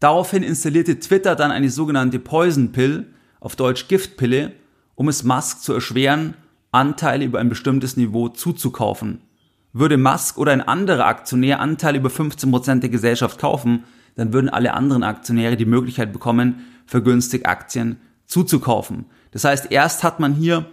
Daraufhin 0.00 0.42
installierte 0.42 0.98
Twitter 0.98 1.36
dann 1.36 1.50
eine 1.50 1.70
sogenannte 1.70 2.18
Poison 2.18 2.72
Pill, 2.72 3.06
auf 3.40 3.56
Deutsch 3.56 3.88
Giftpille, 3.88 4.52
um 4.94 5.08
es 5.08 5.24
Musk 5.24 5.62
zu 5.62 5.72
erschweren, 5.72 6.34
Anteile 6.70 7.24
über 7.24 7.40
ein 7.40 7.48
bestimmtes 7.48 7.96
Niveau 7.96 8.28
zuzukaufen. 8.28 9.20
Würde 9.72 9.96
Musk 9.96 10.38
oder 10.38 10.52
ein 10.52 10.60
anderer 10.60 11.06
Aktionär 11.06 11.60
Anteile 11.60 11.98
über 11.98 12.10
15% 12.10 12.80
der 12.80 12.90
Gesellschaft 12.90 13.40
kaufen, 13.40 13.84
dann 14.16 14.32
würden 14.32 14.50
alle 14.50 14.74
anderen 14.74 15.02
Aktionäre 15.02 15.56
die 15.56 15.64
Möglichkeit 15.64 16.12
bekommen, 16.12 16.66
vergünstigt 16.86 17.46
Aktien 17.46 17.96
zuzukaufen. 18.26 19.06
Das 19.30 19.44
heißt, 19.44 19.70
erst 19.70 20.04
hat 20.04 20.20
man 20.20 20.34
hier 20.34 20.66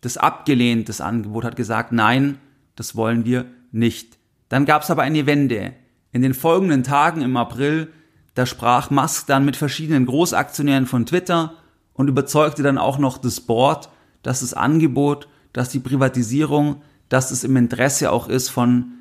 das 0.00 0.16
abgelehnt, 0.16 0.88
das 0.88 1.00
Angebot 1.00 1.44
hat 1.44 1.56
gesagt, 1.56 1.92
nein, 1.92 2.38
das 2.76 2.94
wollen 2.94 3.24
wir 3.24 3.46
nicht. 3.72 4.18
Dann 4.48 4.64
gab 4.64 4.82
es 4.82 4.90
aber 4.90 5.02
eine 5.02 5.26
Wende. 5.26 5.72
In 6.12 6.22
den 6.22 6.34
folgenden 6.34 6.84
Tagen 6.84 7.22
im 7.22 7.36
April, 7.36 7.88
da 8.34 8.46
sprach 8.46 8.90
Musk 8.90 9.26
dann 9.26 9.44
mit 9.44 9.56
verschiedenen 9.56 10.06
Großaktionären 10.06 10.86
von 10.86 11.06
Twitter 11.06 11.54
und 11.94 12.08
überzeugte 12.08 12.62
dann 12.62 12.78
auch 12.78 12.98
noch 12.98 13.18
das 13.18 13.40
Board, 13.40 13.88
dass 14.22 14.40
das 14.40 14.54
Angebot, 14.54 15.28
dass 15.52 15.70
die 15.70 15.80
Privatisierung, 15.80 16.82
dass 17.08 17.30
es 17.30 17.44
im 17.44 17.56
Interesse 17.56 18.10
auch 18.10 18.28
ist 18.28 18.48
von 18.48 18.92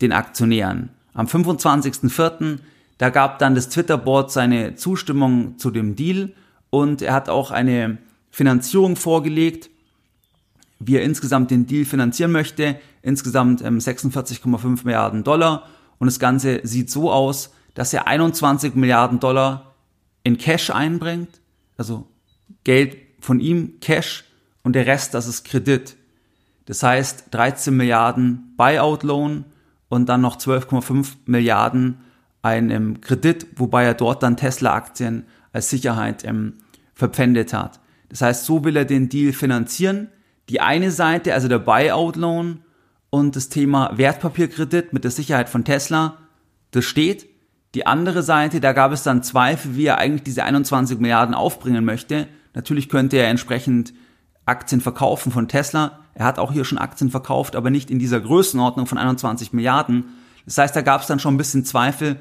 den 0.00 0.12
Aktionären. 0.12 0.90
Am 1.14 1.26
25.04. 1.26 2.58
da 2.98 3.10
gab 3.10 3.38
dann 3.38 3.54
das 3.54 3.68
Twitter-Board 3.68 4.30
seine 4.32 4.74
Zustimmung 4.74 5.58
zu 5.58 5.70
dem 5.70 5.96
Deal 5.96 6.32
und 6.70 7.02
er 7.02 7.12
hat 7.14 7.28
auch 7.28 7.50
eine 7.50 7.98
Finanzierung 8.30 8.96
vorgelegt, 8.96 9.68
wie 10.80 10.96
er 10.96 11.02
insgesamt 11.02 11.50
den 11.50 11.66
Deal 11.66 11.84
finanzieren 11.84 12.32
möchte. 12.32 12.76
Insgesamt 13.02 13.62
46,5 13.62 14.64
ähm, 14.64 14.78
Milliarden 14.84 15.22
Dollar. 15.22 15.68
Und 15.98 16.06
das 16.06 16.18
Ganze 16.18 16.60
sieht 16.64 16.90
so 16.90 17.12
aus, 17.12 17.52
dass 17.74 17.92
er 17.92 18.06
21 18.06 18.74
Milliarden 18.74 19.20
Dollar 19.20 19.74
in 20.24 20.38
Cash 20.38 20.70
einbringt. 20.70 21.40
Also 21.76 22.06
Geld 22.64 22.96
von 23.20 23.38
ihm, 23.38 23.80
Cash. 23.80 24.24
Und 24.62 24.74
der 24.74 24.86
Rest, 24.86 25.14
das 25.14 25.26
ist 25.26 25.44
Kredit. 25.44 25.96
Das 26.66 26.82
heißt 26.82 27.26
13 27.32 27.76
Milliarden 27.76 28.54
Buyout 28.56 29.02
Loan 29.02 29.44
und 29.88 30.08
dann 30.08 30.20
noch 30.20 30.36
12,5 30.36 31.14
Milliarden 31.26 31.98
ein 32.42 32.70
ähm, 32.70 33.00
Kredit, 33.00 33.46
wobei 33.56 33.84
er 33.84 33.94
dort 33.94 34.22
dann 34.22 34.36
Tesla-Aktien 34.36 35.26
als 35.52 35.70
Sicherheit 35.70 36.24
ähm, 36.24 36.54
verpfändet 36.94 37.52
hat. 37.52 37.80
Das 38.08 38.20
heißt, 38.20 38.44
so 38.44 38.64
will 38.64 38.76
er 38.76 38.84
den 38.84 39.08
Deal 39.08 39.32
finanzieren. 39.32 40.08
Die 40.48 40.60
eine 40.60 40.90
Seite, 40.90 41.34
also 41.34 41.48
der 41.48 41.58
Buyout 41.58 42.16
Loan 42.16 42.60
und 43.10 43.36
das 43.36 43.48
Thema 43.48 43.96
Wertpapierkredit 43.96 44.92
mit 44.92 45.04
der 45.04 45.10
Sicherheit 45.10 45.48
von 45.48 45.64
Tesla, 45.64 46.18
das 46.72 46.84
steht. 46.84 47.28
Die 47.74 47.86
andere 47.86 48.22
Seite, 48.22 48.60
da 48.60 48.72
gab 48.72 48.92
es 48.92 49.02
dann 49.02 49.22
Zweifel, 49.22 49.76
wie 49.76 49.86
er 49.86 49.98
eigentlich 49.98 50.24
diese 50.24 50.44
21 50.44 50.98
Milliarden 50.98 51.34
aufbringen 51.34 51.84
möchte. 51.84 52.28
Natürlich 52.54 52.88
könnte 52.88 53.16
er 53.16 53.28
entsprechend 53.28 53.94
Aktien 54.44 54.80
verkaufen 54.80 55.32
von 55.32 55.48
Tesla. 55.48 56.00
Er 56.14 56.26
hat 56.26 56.38
auch 56.38 56.52
hier 56.52 56.64
schon 56.64 56.78
Aktien 56.78 57.10
verkauft, 57.10 57.56
aber 57.56 57.70
nicht 57.70 57.90
in 57.90 57.98
dieser 57.98 58.20
Größenordnung 58.20 58.86
von 58.86 58.98
21 58.98 59.52
Milliarden. 59.52 60.04
Das 60.44 60.58
heißt, 60.58 60.76
da 60.76 60.82
gab 60.82 61.00
es 61.00 61.06
dann 61.06 61.18
schon 61.18 61.34
ein 61.34 61.38
bisschen 61.38 61.64
Zweifel, 61.64 62.20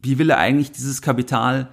wie 0.00 0.18
will 0.18 0.30
er 0.30 0.38
eigentlich 0.38 0.72
dieses 0.72 1.02
Kapital 1.02 1.68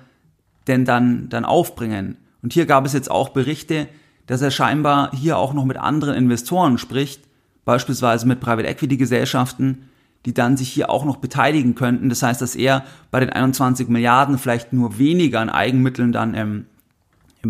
denn 0.68 0.86
dann, 0.86 1.30
dann 1.30 1.46
aufbringen? 1.46 2.18
Und 2.42 2.54
hier 2.54 2.66
gab 2.66 2.86
es 2.86 2.94
jetzt 2.94 3.10
auch 3.10 3.30
Berichte, 3.30 3.88
dass 4.28 4.42
er 4.42 4.52
scheinbar 4.52 5.12
hier 5.16 5.38
auch 5.38 5.54
noch 5.54 5.66
mit 5.66 5.78
anderen 5.78 6.16
Investoren 6.16 6.78
spricht, 6.78 7.24
beispielsweise 7.64 8.28
mit 8.28 8.40
Private 8.40 8.68
Equity 8.68 8.98
Gesellschaften, 8.98 9.90
die 10.26 10.34
dann 10.34 10.58
sich 10.58 10.70
hier 10.70 10.90
auch 10.90 11.06
noch 11.06 11.18
beteiligen 11.18 11.76
könnten. 11.76 12.10
Das 12.10 12.24
heißt, 12.24 12.42
dass 12.42 12.56
er 12.56 12.84
bei 13.12 13.20
den 13.20 13.30
21 13.30 13.88
Milliarden 13.88 14.40
vielleicht 14.40 14.74
nur 14.74 14.98
weniger 14.98 15.40
an 15.40 15.50
Eigenmitteln 15.50 16.12
dann 16.12 16.34
ähm, 16.34 16.66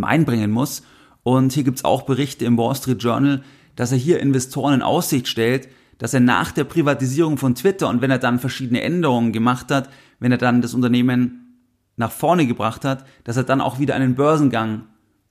einbringen 0.04 0.52
muss. 0.52 0.84
Und 1.24 1.54
hier 1.54 1.64
gibt's 1.64 1.86
auch 1.86 2.04
Berichte 2.04 2.46
im 2.46 2.58
Wall 2.58 2.76
Street 2.76 3.02
Journal, 3.02 3.44
dass 3.76 3.92
er 3.92 3.98
hier 3.98 4.20
Investoren 4.20 4.76
in 4.76 4.82
Aussicht 4.82 5.28
stellt, 5.28 5.68
dass 5.98 6.14
er 6.14 6.20
nach 6.20 6.52
der 6.52 6.66
Privatisierung 6.66 7.38
von 7.38 7.56
Twitter 7.56 7.90
und 7.90 8.02
wenn 8.02 8.12
er 8.12 8.20
dann 8.20 8.40
verschiedene 8.40 8.82
Änderungen 8.82 9.32
gemacht 9.32 9.72
hat, 9.72 9.90
wenn 10.20 10.32
er 10.32 10.38
dann 10.38 10.62
das 10.62 10.74
Unternehmen 10.74 11.64
nach 11.98 12.12
vorne 12.12 12.46
gebracht 12.46 12.84
hat, 12.84 13.06
dass 13.24 13.38
er 13.38 13.44
dann 13.44 13.62
auch 13.62 13.80
wieder 13.80 13.96
einen 13.96 14.16
Börsengang 14.16 14.84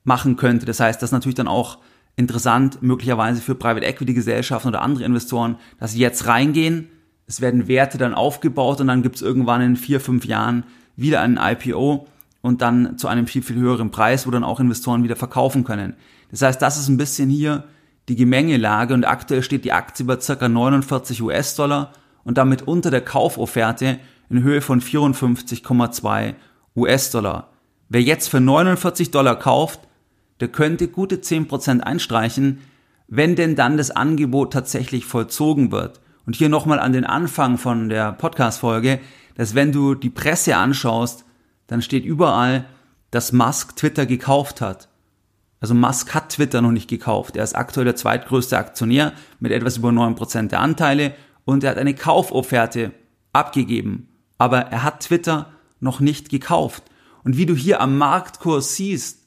machen 0.05 0.37
könnte. 0.37 0.67
Das 0.67 0.81
heißt, 0.81 1.03
das 1.03 1.09
ist 1.09 1.13
natürlich 1.13 1.35
dann 1.35 1.49
auch 1.49 1.79
interessant, 2.17 2.83
möglicherweise 2.83 3.41
für 3.41 3.55
Private 3.55 3.85
Equity 3.85 4.15
Gesellschaften 4.15 4.69
oder 4.69 4.83
andere 4.83 5.05
Investoren, 5.05 5.57
dass 5.79 5.93
sie 5.93 5.99
jetzt 5.99 6.27
reingehen, 6.27 6.89
es 7.27 7.41
werden 7.41 7.69
Werte 7.69 7.99
dann 7.99 8.15
aufgebaut 8.15 8.81
und 8.81 8.87
dann 8.87 9.03
gibt 9.03 9.17
es 9.17 9.23
irgendwann 9.23 9.63
in 9.63 9.77
vier, 9.77 10.01
fünf 10.01 10.27
Jahren 10.27 10.65
wieder 10.97 11.21
einen 11.23 11.39
IPO 11.39 12.07
und 12.43 12.61
dann 12.61 12.99
zu 12.99 13.09
einem 13.09 13.27
viel, 13.27 13.43
viel 13.43 13.57
höheren 13.57 13.91
Preis, 13.91 14.27
wo 14.27 14.31
dann 14.31 14.45
auch 14.45 14.61
Investoren 14.61 15.03
wieder 15.03 15.17
verkaufen 15.17 15.65
können. 15.65 15.95
Das 16.31 16.43
heißt, 16.43 16.61
das 16.61 16.79
ist 16.79 16.89
ein 16.89 16.99
bisschen 16.99 17.31
hier 17.31 17.65
die 18.09 18.17
Gemengelage 18.17 18.95
und 18.95 19.05
aktuell 19.05 19.43
steht 19.43 19.65
die 19.65 19.73
Aktie 19.73 20.05
bei 20.05 20.17
ca. 20.17 20.49
49 20.49 21.23
US-Dollar 21.23 21.93
und 22.25 22.39
damit 22.39 22.63
unter 22.63 22.91
der 22.91 23.01
Kaufofferte 23.01 23.99
in 24.29 24.43
Höhe 24.43 24.61
von 24.61 24.81
54,2 24.81 26.35
US-Dollar. 26.77 27.51
Wer 27.89 28.03
jetzt 28.03 28.29
für 28.29 28.41
49 28.41 29.11
Dollar 29.11 29.39
kauft, 29.39 29.81
der 30.41 30.49
könnte 30.49 30.89
gute 30.89 31.17
10% 31.17 31.81
einstreichen, 31.81 32.61
wenn 33.07 33.37
denn 33.37 33.55
dann 33.55 33.77
das 33.77 33.91
Angebot 33.91 34.53
tatsächlich 34.53 35.05
vollzogen 35.05 35.71
wird. 35.71 36.01
Und 36.27 36.37
hier 36.37 36.49
nochmal 36.49 36.81
an 36.81 36.93
den 36.93 37.05
Anfang 37.05 37.59
von 37.59 37.89
der 37.89 38.13
Podcast-Folge, 38.13 38.99
dass 39.37 39.55
wenn 39.55 39.73
du 39.73 39.95
die 39.95 40.11
Presse 40.11 40.57
anschaust, 40.57 41.25
dann 41.67 41.83
steht 41.83 42.05
überall, 42.05 42.65
dass 43.11 43.33
Musk 43.33 43.77
Twitter 43.77 44.07
gekauft 44.07 44.61
hat. 44.61 44.89
Also 45.65 45.73
Musk 45.73 46.13
hat 46.13 46.29
Twitter 46.29 46.61
noch 46.61 46.73
nicht 46.73 46.91
gekauft. 46.91 47.37
Er 47.37 47.43
ist 47.43 47.57
aktuell 47.57 47.87
der 47.87 47.97
zweitgrößte 47.97 48.59
Aktionär 48.59 49.15
mit 49.41 49.51
etwas 49.51 49.79
über 49.79 49.89
9% 49.89 50.49
der 50.49 50.61
Anteile 50.61 51.15
und 51.47 51.65
er 51.65 51.71
hat 51.71 51.79
eine 51.79 51.95
Kaufofferte 51.95 52.93
abgegeben. 53.33 54.09
Aber 54.37 54.59
er 54.59 54.83
hat 54.83 55.01
Twitter 55.01 55.55
noch 55.81 56.01
nicht 56.01 56.29
gekauft. 56.29 56.83
Und 57.23 57.39
wie 57.39 57.47
du 57.47 57.55
hier 57.55 57.81
am 57.81 57.97
Marktkurs 57.97 58.77
siehst, 58.77 59.21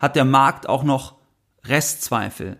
hat 0.00 0.16
der 0.16 0.24
Markt 0.24 0.68
auch 0.68 0.82
noch 0.82 1.18
Restzweifel. 1.64 2.56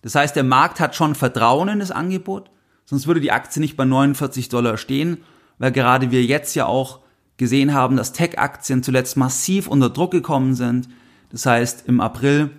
Das 0.00 0.14
heißt, 0.14 0.34
der 0.34 0.42
Markt 0.42 0.80
hat 0.80 0.96
schon 0.96 1.14
Vertrauen 1.14 1.68
in 1.68 1.78
das 1.78 1.90
Angebot, 1.90 2.50
sonst 2.86 3.06
würde 3.06 3.20
die 3.20 3.32
Aktie 3.32 3.60
nicht 3.60 3.76
bei 3.76 3.84
49 3.84 4.48
Dollar 4.48 4.78
stehen, 4.78 5.18
weil 5.58 5.72
gerade 5.72 6.10
wir 6.10 6.24
jetzt 6.24 6.54
ja 6.54 6.64
auch 6.64 7.00
gesehen 7.36 7.74
haben, 7.74 7.98
dass 7.98 8.14
Tech-Aktien 8.14 8.82
zuletzt 8.82 9.18
massiv 9.18 9.66
unter 9.68 9.90
Druck 9.90 10.12
gekommen 10.12 10.54
sind. 10.54 10.88
Das 11.28 11.44
heißt, 11.44 11.86
im 11.86 12.00
April, 12.00 12.50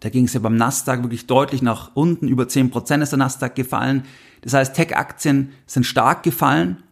da 0.00 0.08
ging 0.08 0.24
es 0.24 0.34
ja 0.34 0.40
beim 0.40 0.56
Nasdaq 0.56 1.02
wirklich 1.02 1.26
deutlich 1.26 1.62
nach 1.62 1.90
unten, 1.94 2.28
über 2.28 2.44
10% 2.44 3.02
ist 3.02 3.10
der 3.10 3.18
Nasdaq 3.18 3.54
gefallen. 3.54 4.04
Das 4.42 4.52
heißt, 4.52 4.74
Tech-Aktien 4.74 5.52
sind 5.66 5.84
stark 5.84 6.22
gefallen. 6.22 6.82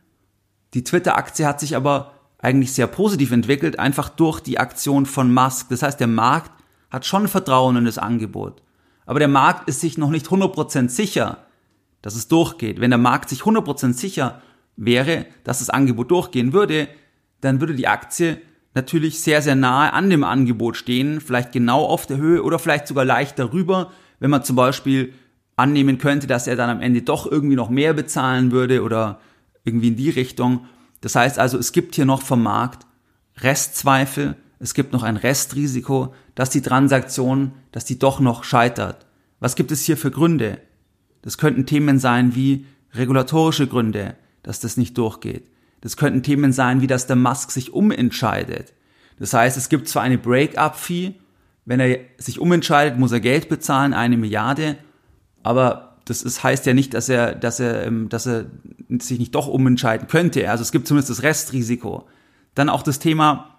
Die 0.73 0.85
Twitter-Aktie 0.85 1.47
hat 1.47 1.61
sich 1.61 1.77
aber 1.77 2.13
eigentlich 2.39 2.73
sehr 2.73 2.87
positiv 2.87 3.33
entwickelt, 3.33 3.79
einfach 3.79 4.09
durch 4.09 4.41
die 4.41 4.59
Aktion 4.59 5.07
von 5.07 5.33
Musk. 5.33 5.69
Das 5.69 5.83
heißt, 5.83 6.01
der 6.01 6.07
Markt 6.07 6.51
hat 6.91 7.07
schon 7.07 7.29
Vertrauen 7.29 7.77
in 7.77 7.85
das 7.85 7.99
Angebot. 7.99 8.63
Aber 9.07 9.19
der 9.19 9.29
Markt 9.29 9.69
ist 9.69 9.81
sich 9.81 9.99
noch 9.99 10.11
nicht 10.11 10.27
100% 10.27 10.89
sicher, 10.89 11.39
dass 12.03 12.15
es 12.17 12.29
durchgeht. 12.29 12.81
Wenn 12.81 12.91
der 12.91 12.99
Markt 12.99 13.29
sich 13.29 13.43
100% 13.43 13.93
sicher 13.93 14.43
wäre, 14.77 15.27
dass 15.45 15.61
das 15.61 15.71
Angebot 15.71 16.11
durchgehen 16.11 16.53
würde, 16.53 16.89
dann 17.41 17.61
würde 17.61 17.75
die 17.75 17.89
Aktie 17.89 18.41
natürlich 18.75 19.21
sehr, 19.21 19.41
sehr 19.41 19.55
nahe 19.55 19.93
an 19.93 20.11
dem 20.11 20.25
Angebot 20.25 20.77
stehen, 20.77 21.21
vielleicht 21.21 21.53
genau 21.53 21.85
auf 21.85 22.07
der 22.07 22.17
Höhe 22.17 22.43
oder 22.43 22.59
vielleicht 22.59 22.89
sogar 22.89 23.05
leicht 23.05 23.39
darüber, 23.39 23.93
wenn 24.19 24.31
man 24.31 24.45
zum 24.45 24.57
Beispiel 24.57 25.15
annehmen 25.57 25.99
könnte, 25.99 26.27
dass 26.27 26.47
er 26.47 26.57
dann 26.57 26.71
am 26.71 26.81
Ende 26.81 27.03
doch 27.03 27.31
irgendwie 27.31 27.57
noch 27.57 27.71
mehr 27.71 27.95
bezahlen 27.95 28.51
würde 28.51 28.83
oder 28.83 29.21
irgendwie 29.65 29.89
in 29.89 29.97
die 29.97 30.11
Richtung. 30.11 30.67
Das 31.01 31.15
heißt 31.15 31.39
also, 31.39 31.59
es 31.59 31.73
gibt 31.73 31.95
hier 31.95 32.05
noch 32.05 32.23
vom 32.23 32.43
Markt 32.43 32.87
Restzweifel, 33.39 34.37
es 34.59 34.75
gibt 34.75 34.93
noch 34.93 35.03
ein 35.03 35.17
Restrisiko, 35.17 36.15
dass 36.35 36.51
die 36.51 36.63
Transaktion, 36.63 37.53
dass 37.73 37.85
die 37.85 37.99
doch 37.99 38.21
noch 38.21 38.45
scheitert. 38.45 39.07
Was 39.41 39.57
gibt 39.57 39.73
es 39.73 39.85
hier 39.85 39.97
für 39.97 40.11
Gründe? 40.11 40.59
Das 41.23 41.39
könnten 41.39 41.67
Themen 41.67 41.99
sein 41.99 42.35
wie 42.35 42.67
regulatorische 42.93 43.67
Gründe, 43.67 44.17
dass 44.43 44.61
das 44.61 44.77
nicht 44.77 44.97
durchgeht. 44.97 45.45
Das 45.85 45.99
könnten 45.99 46.23
Themen 46.23 46.53
sein, 46.53 46.81
wie 46.81 46.87
dass 46.87 47.07
der 47.07 47.15
Musk 47.15 47.51
sich 47.51 47.75
umentscheidet. 47.75 48.73
Das 49.19 49.35
heißt, 49.35 49.59
es 49.59 49.69
gibt 49.69 49.87
zwar 49.87 50.03
eine 50.03 50.17
Break-up-Fee, 50.17 51.15
wenn 51.67 51.79
er 51.79 51.99
sich 52.17 52.41
umentscheidet, 52.41 52.99
muss 52.99 53.13
er 53.13 53.21
Geld 53.21 53.51
bezahlen, 53.51 53.93
eine 53.93 54.17
Milliarde, 54.17 54.77
aber 55.43 55.99
das 56.07 56.23
ist, 56.23 56.43
heißt 56.43 56.65
ja 56.65 56.73
nicht, 56.73 56.95
dass 56.95 57.11
er, 57.11 57.35
dass 57.35 57.61
er, 57.61 57.87
ähm, 57.87 58.09
dass 58.09 58.25
er 58.25 58.47
sich 58.99 59.19
nicht 59.19 59.35
doch 59.35 59.47
umentscheiden 59.47 60.09
könnte. 60.09 60.51
Also 60.51 60.63
es 60.63 60.73
gibt 60.73 60.89
zumindest 60.89 61.11
das 61.11 61.23
Restrisiko. 61.23 62.09
Dann 62.55 62.71
auch 62.71 62.83
das 62.83 62.99
Thema, 62.99 63.59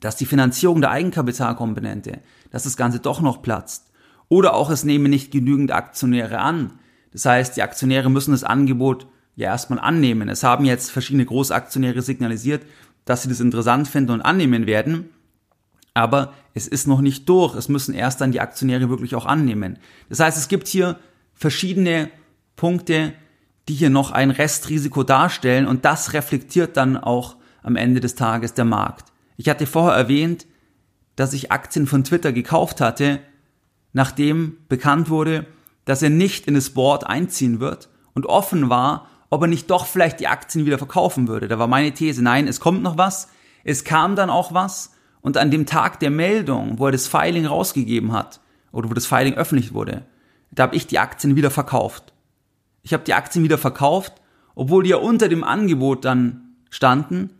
dass 0.00 0.16
die 0.16 0.26
Finanzierung 0.26 0.80
der 0.80 0.90
Eigenkapitalkomponente, 0.90 2.18
dass 2.50 2.64
das 2.64 2.76
Ganze 2.76 2.98
doch 2.98 3.20
noch 3.20 3.42
platzt. 3.42 3.92
Oder 4.28 4.54
auch 4.54 4.70
es 4.70 4.84
nehmen 4.84 5.08
nicht 5.08 5.30
genügend 5.30 5.70
Aktionäre 5.70 6.38
an. 6.38 6.72
Das 7.12 7.26
heißt, 7.26 7.56
die 7.56 7.62
Aktionäre 7.62 8.10
müssen 8.10 8.32
das 8.32 8.42
Angebot 8.42 9.06
ja 9.36 9.50
erstmal 9.50 9.78
annehmen. 9.78 10.28
Es 10.28 10.42
haben 10.42 10.64
jetzt 10.64 10.90
verschiedene 10.90 11.24
Großaktionäre 11.24 12.02
signalisiert, 12.02 12.62
dass 13.04 13.22
sie 13.22 13.28
das 13.28 13.40
interessant 13.40 13.88
finden 13.88 14.12
und 14.12 14.22
annehmen 14.22 14.66
werden. 14.66 15.10
Aber 15.92 16.32
es 16.54 16.66
ist 16.66 16.86
noch 16.86 17.00
nicht 17.00 17.28
durch. 17.28 17.54
Es 17.54 17.68
müssen 17.68 17.94
erst 17.94 18.20
dann 18.20 18.32
die 18.32 18.40
Aktionäre 18.40 18.88
wirklich 18.88 19.14
auch 19.14 19.26
annehmen. 19.26 19.78
Das 20.08 20.20
heißt, 20.20 20.36
es 20.36 20.48
gibt 20.48 20.66
hier 20.66 20.98
verschiedene 21.34 22.10
Punkte, 22.56 23.12
die 23.68 23.74
hier 23.74 23.90
noch 23.90 24.10
ein 24.10 24.30
Restrisiko 24.30 25.02
darstellen 25.02 25.66
und 25.66 25.84
das 25.84 26.12
reflektiert 26.12 26.76
dann 26.76 26.96
auch 26.96 27.36
am 27.62 27.76
Ende 27.76 28.00
des 28.00 28.14
Tages 28.14 28.54
der 28.54 28.64
Markt. 28.64 29.12
Ich 29.36 29.48
hatte 29.48 29.66
vorher 29.66 29.96
erwähnt, 29.96 30.46
dass 31.16 31.32
ich 31.32 31.50
Aktien 31.50 31.86
von 31.86 32.04
Twitter 32.04 32.32
gekauft 32.32 32.80
hatte, 32.80 33.20
nachdem 33.92 34.58
bekannt 34.68 35.08
wurde, 35.08 35.46
dass 35.84 36.02
er 36.02 36.10
nicht 36.10 36.46
in 36.46 36.54
das 36.54 36.70
Board 36.70 37.06
einziehen 37.06 37.60
wird 37.60 37.88
und 38.14 38.26
offen 38.26 38.68
war, 38.68 39.08
ob 39.30 39.42
er 39.42 39.48
nicht 39.48 39.70
doch 39.70 39.86
vielleicht 39.86 40.20
die 40.20 40.28
Aktien 40.28 40.66
wieder 40.66 40.78
verkaufen 40.78 41.28
würde. 41.28 41.48
Da 41.48 41.58
war 41.58 41.66
meine 41.66 41.92
These, 41.92 42.22
nein, 42.22 42.48
es 42.48 42.60
kommt 42.60 42.82
noch 42.82 42.98
was. 42.98 43.28
Es 43.64 43.84
kam 43.84 44.16
dann 44.16 44.30
auch 44.30 44.52
was 44.52 44.92
und 45.20 45.38
an 45.38 45.50
dem 45.50 45.64
Tag 45.64 46.00
der 46.00 46.10
Meldung, 46.10 46.78
wo 46.78 46.86
er 46.86 46.92
das 46.92 47.08
Filing 47.08 47.46
rausgegeben 47.46 48.12
hat 48.12 48.40
oder 48.72 48.90
wo 48.90 48.94
das 48.94 49.06
Filing 49.06 49.34
öffentlich 49.34 49.72
wurde, 49.72 50.04
da 50.50 50.64
habe 50.64 50.76
ich 50.76 50.86
die 50.86 50.98
Aktien 50.98 51.34
wieder 51.36 51.50
verkauft. 51.50 52.12
Ich 52.82 52.92
habe 52.92 53.04
die 53.04 53.14
Aktien 53.14 53.42
wieder 53.42 53.58
verkauft, 53.58 54.12
obwohl 54.54 54.84
die 54.84 54.90
ja 54.90 54.98
unter 54.98 55.28
dem 55.28 55.42
Angebot 55.42 56.04
dann 56.04 56.56
standen, 56.70 57.30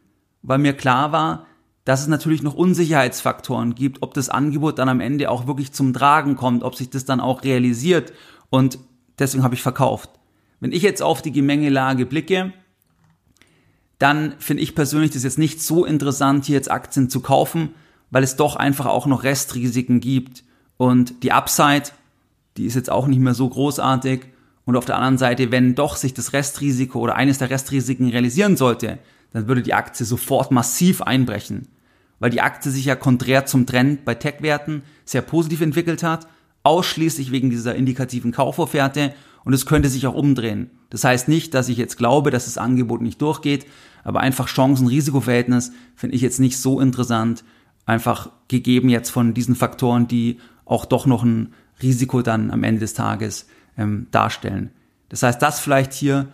weil 0.43 0.59
mir 0.59 0.73
klar 0.73 1.13
war, 1.13 1.47
dass 1.85 2.01
es 2.01 2.07
natürlich 2.07 2.43
noch 2.43 2.55
Unsicherheitsfaktoren 2.55 3.75
gibt, 3.75 4.03
ob 4.03 4.15
das 4.15 4.31
Angebot 4.31 4.79
dann 4.79 4.89
am 4.89 5.01
Ende 5.01 5.31
auch 5.31 5.47
wirklich 5.47 5.73
zum 5.73 5.93
Tragen 5.93 6.37
kommt, 6.37 6.65
ob 6.65 6.75
sich 6.77 6.89
das 6.89 7.05
dann 7.05 7.21
auch 7.21 7.45
realisiert 7.45 8.13
und 8.49 8.79
deswegen 9.19 9.45
habe 9.45 9.55
ich 9.55 9.63
verkauft. 9.63 10.11
Wenn 10.61 10.73
ich 10.73 10.83
jetzt 10.83 11.03
auf 11.03 11.23
die 11.23 11.33
Gemengelage 11.33 12.07
blicke, 12.07 12.53
dann 13.99 14.35
finde 14.39 14.63
ich 14.63 14.75
persönlich 14.75 15.13
das 15.13 15.23
jetzt 15.23 15.39
nicht 15.39 15.63
so 15.63 15.85
interessant, 15.85 16.45
hier 16.45 16.57
jetzt 16.57 16.71
Aktien 16.71 17.09
zu 17.09 17.21
kaufen, 17.21 17.71
weil 18.11 18.23
es 18.23 18.37
doch 18.37 18.57
einfach 18.57 18.87
auch 18.87 19.07
noch 19.07 19.25
Restrisiken 19.25 20.01
gibt. 20.01 20.45
Und 20.77 21.23
die 21.23 21.33
Upside, 21.33 21.85
die 22.57 22.67
ist 22.67 22.75
jetzt 22.75 22.91
auch 22.91 23.07
nicht 23.07 23.21
mehr 23.21 23.35
so 23.35 23.49
großartig. 23.49 24.27
Und 24.65 24.77
auf 24.77 24.85
der 24.85 24.97
anderen 24.97 25.19
Seite, 25.19 25.53
wenn 25.53 25.75
doch 25.75 25.97
sich 25.97 26.15
das 26.15 26.33
Restrisiko 26.33 26.99
oder 27.01 27.17
eines 27.17 27.39
der 27.39 27.51
Restrisiken 27.51 28.09
realisieren 28.09 28.57
sollte, 28.57 28.99
dann 29.33 29.49
würde 29.49 29.63
die 29.63 29.75
Aktie 29.75 30.07
sofort 30.07 30.51
massiv 30.51 31.03
einbrechen, 31.03 31.69
weil 32.19 32.31
die 32.31 32.41
Aktie 32.41 32.71
sich 32.71 32.87
ja 32.87 32.97
konträr 32.97 33.47
zum 33.47 33.67
Trend 33.67 34.05
bei 34.05 34.15
Tech-Werten 34.15 34.83
sehr 35.05 35.23
positiv 35.23 35.61
entwickelt 35.61 36.03
hat, 36.03 36.29
ausschließlich 36.63 37.31
wegen 37.31 37.51
dieser 37.51 37.75
indikativen 37.75 38.33
Kaufofferte 38.33 39.13
und 39.45 39.53
es 39.53 39.67
könnte 39.67 39.89
sich 39.89 40.07
auch 40.07 40.15
umdrehen. 40.15 40.71
Das 40.91 41.05
heißt 41.05 41.29
nicht, 41.29 41.55
dass 41.55 41.69
ich 41.69 41.77
jetzt 41.77 41.97
glaube, 41.97 42.31
dass 42.31 42.47
das 42.47 42.59
Angebot 42.59 43.03
nicht 43.03 43.21
durchgeht, 43.21 43.67
aber 44.03 44.21
einfach 44.21 44.47
Chancen-Risiko-Verhältnis 44.47 45.73
finde 45.97 46.17
ich 46.17 46.23
jetzt 46.23 46.41
nicht 46.41 46.59
so 46.59 46.81
interessant, 46.81 47.45
einfach 47.87 48.31
gegeben 48.49 48.89
jetzt 48.89 49.11
von 49.11 49.35
diesen 49.35 49.55
Faktoren, 49.55 50.09
die 50.09 50.39
auch 50.65 50.85
doch 50.85 51.07
noch 51.07 51.23
ein 51.23 51.53
Risiko 51.83 52.23
dann 52.23 52.51
am 52.51 52.63
Ende 52.63 52.81
des 52.81 52.95
Tages 52.95 53.47
ähm, 53.77 54.07
darstellen. 54.11 54.71
Das 55.09 55.23
heißt, 55.23 55.41
das 55.43 55.61
vielleicht 55.61 55.93
hier 55.93 56.29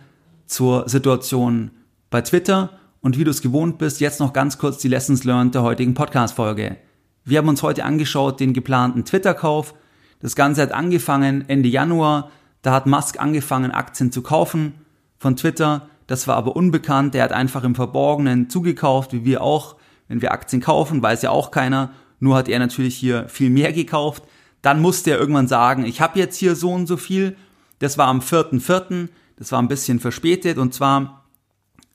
zur 0.45 0.87
Situation 0.87 1.71
bei 2.09 2.21
Twitter 2.21 2.71
und 3.01 3.17
wie 3.17 3.23
du 3.23 3.31
es 3.31 3.41
gewohnt 3.41 3.77
bist, 3.77 3.99
jetzt 3.99 4.19
noch 4.19 4.33
ganz 4.33 4.57
kurz 4.57 4.77
die 4.77 4.87
Lessons 4.87 5.23
Learned 5.23 5.55
der 5.55 5.63
heutigen 5.63 5.93
Podcast-Folge. 5.93 6.77
Wir 7.23 7.37
haben 7.37 7.49
uns 7.49 7.63
heute 7.63 7.83
angeschaut 7.83 8.39
den 8.39 8.53
geplanten 8.53 9.05
Twitter-Kauf. 9.05 9.73
Das 10.19 10.35
Ganze 10.35 10.61
hat 10.61 10.71
angefangen 10.71 11.45
Ende 11.47 11.69
Januar. 11.69 12.31
Da 12.61 12.73
hat 12.73 12.85
Musk 12.85 13.19
angefangen, 13.19 13.71
Aktien 13.71 14.11
zu 14.11 14.21
kaufen 14.21 14.73
von 15.17 15.35
Twitter. 15.35 15.89
Das 16.07 16.27
war 16.27 16.35
aber 16.35 16.55
unbekannt. 16.55 17.13
Der 17.13 17.23
hat 17.23 17.31
einfach 17.31 17.63
im 17.63 17.75
Verborgenen 17.75 18.49
zugekauft, 18.49 19.13
wie 19.13 19.25
wir 19.25 19.41
auch, 19.41 19.75
wenn 20.07 20.21
wir 20.21 20.31
Aktien 20.31 20.61
kaufen, 20.61 21.01
weiß 21.01 21.21
ja 21.21 21.29
auch 21.31 21.51
keiner. 21.51 21.91
Nur 22.19 22.35
hat 22.35 22.49
er 22.49 22.59
natürlich 22.59 22.95
hier 22.95 23.27
viel 23.29 23.49
mehr 23.49 23.73
gekauft. 23.73 24.23
Dann 24.61 24.81
musste 24.81 25.11
er 25.11 25.19
irgendwann 25.19 25.47
sagen, 25.47 25.85
ich 25.85 26.01
habe 26.01 26.19
jetzt 26.19 26.37
hier 26.37 26.55
so 26.55 26.71
und 26.71 26.85
so 26.85 26.97
viel. 26.97 27.35
Das 27.79 27.97
war 27.97 28.07
am 28.07 28.19
4.4., 28.19 29.09
das 29.37 29.51
war 29.51 29.59
ein 29.59 29.67
bisschen 29.67 29.99
verspätet 29.99 30.59
und 30.59 30.71
zwar 30.71 31.25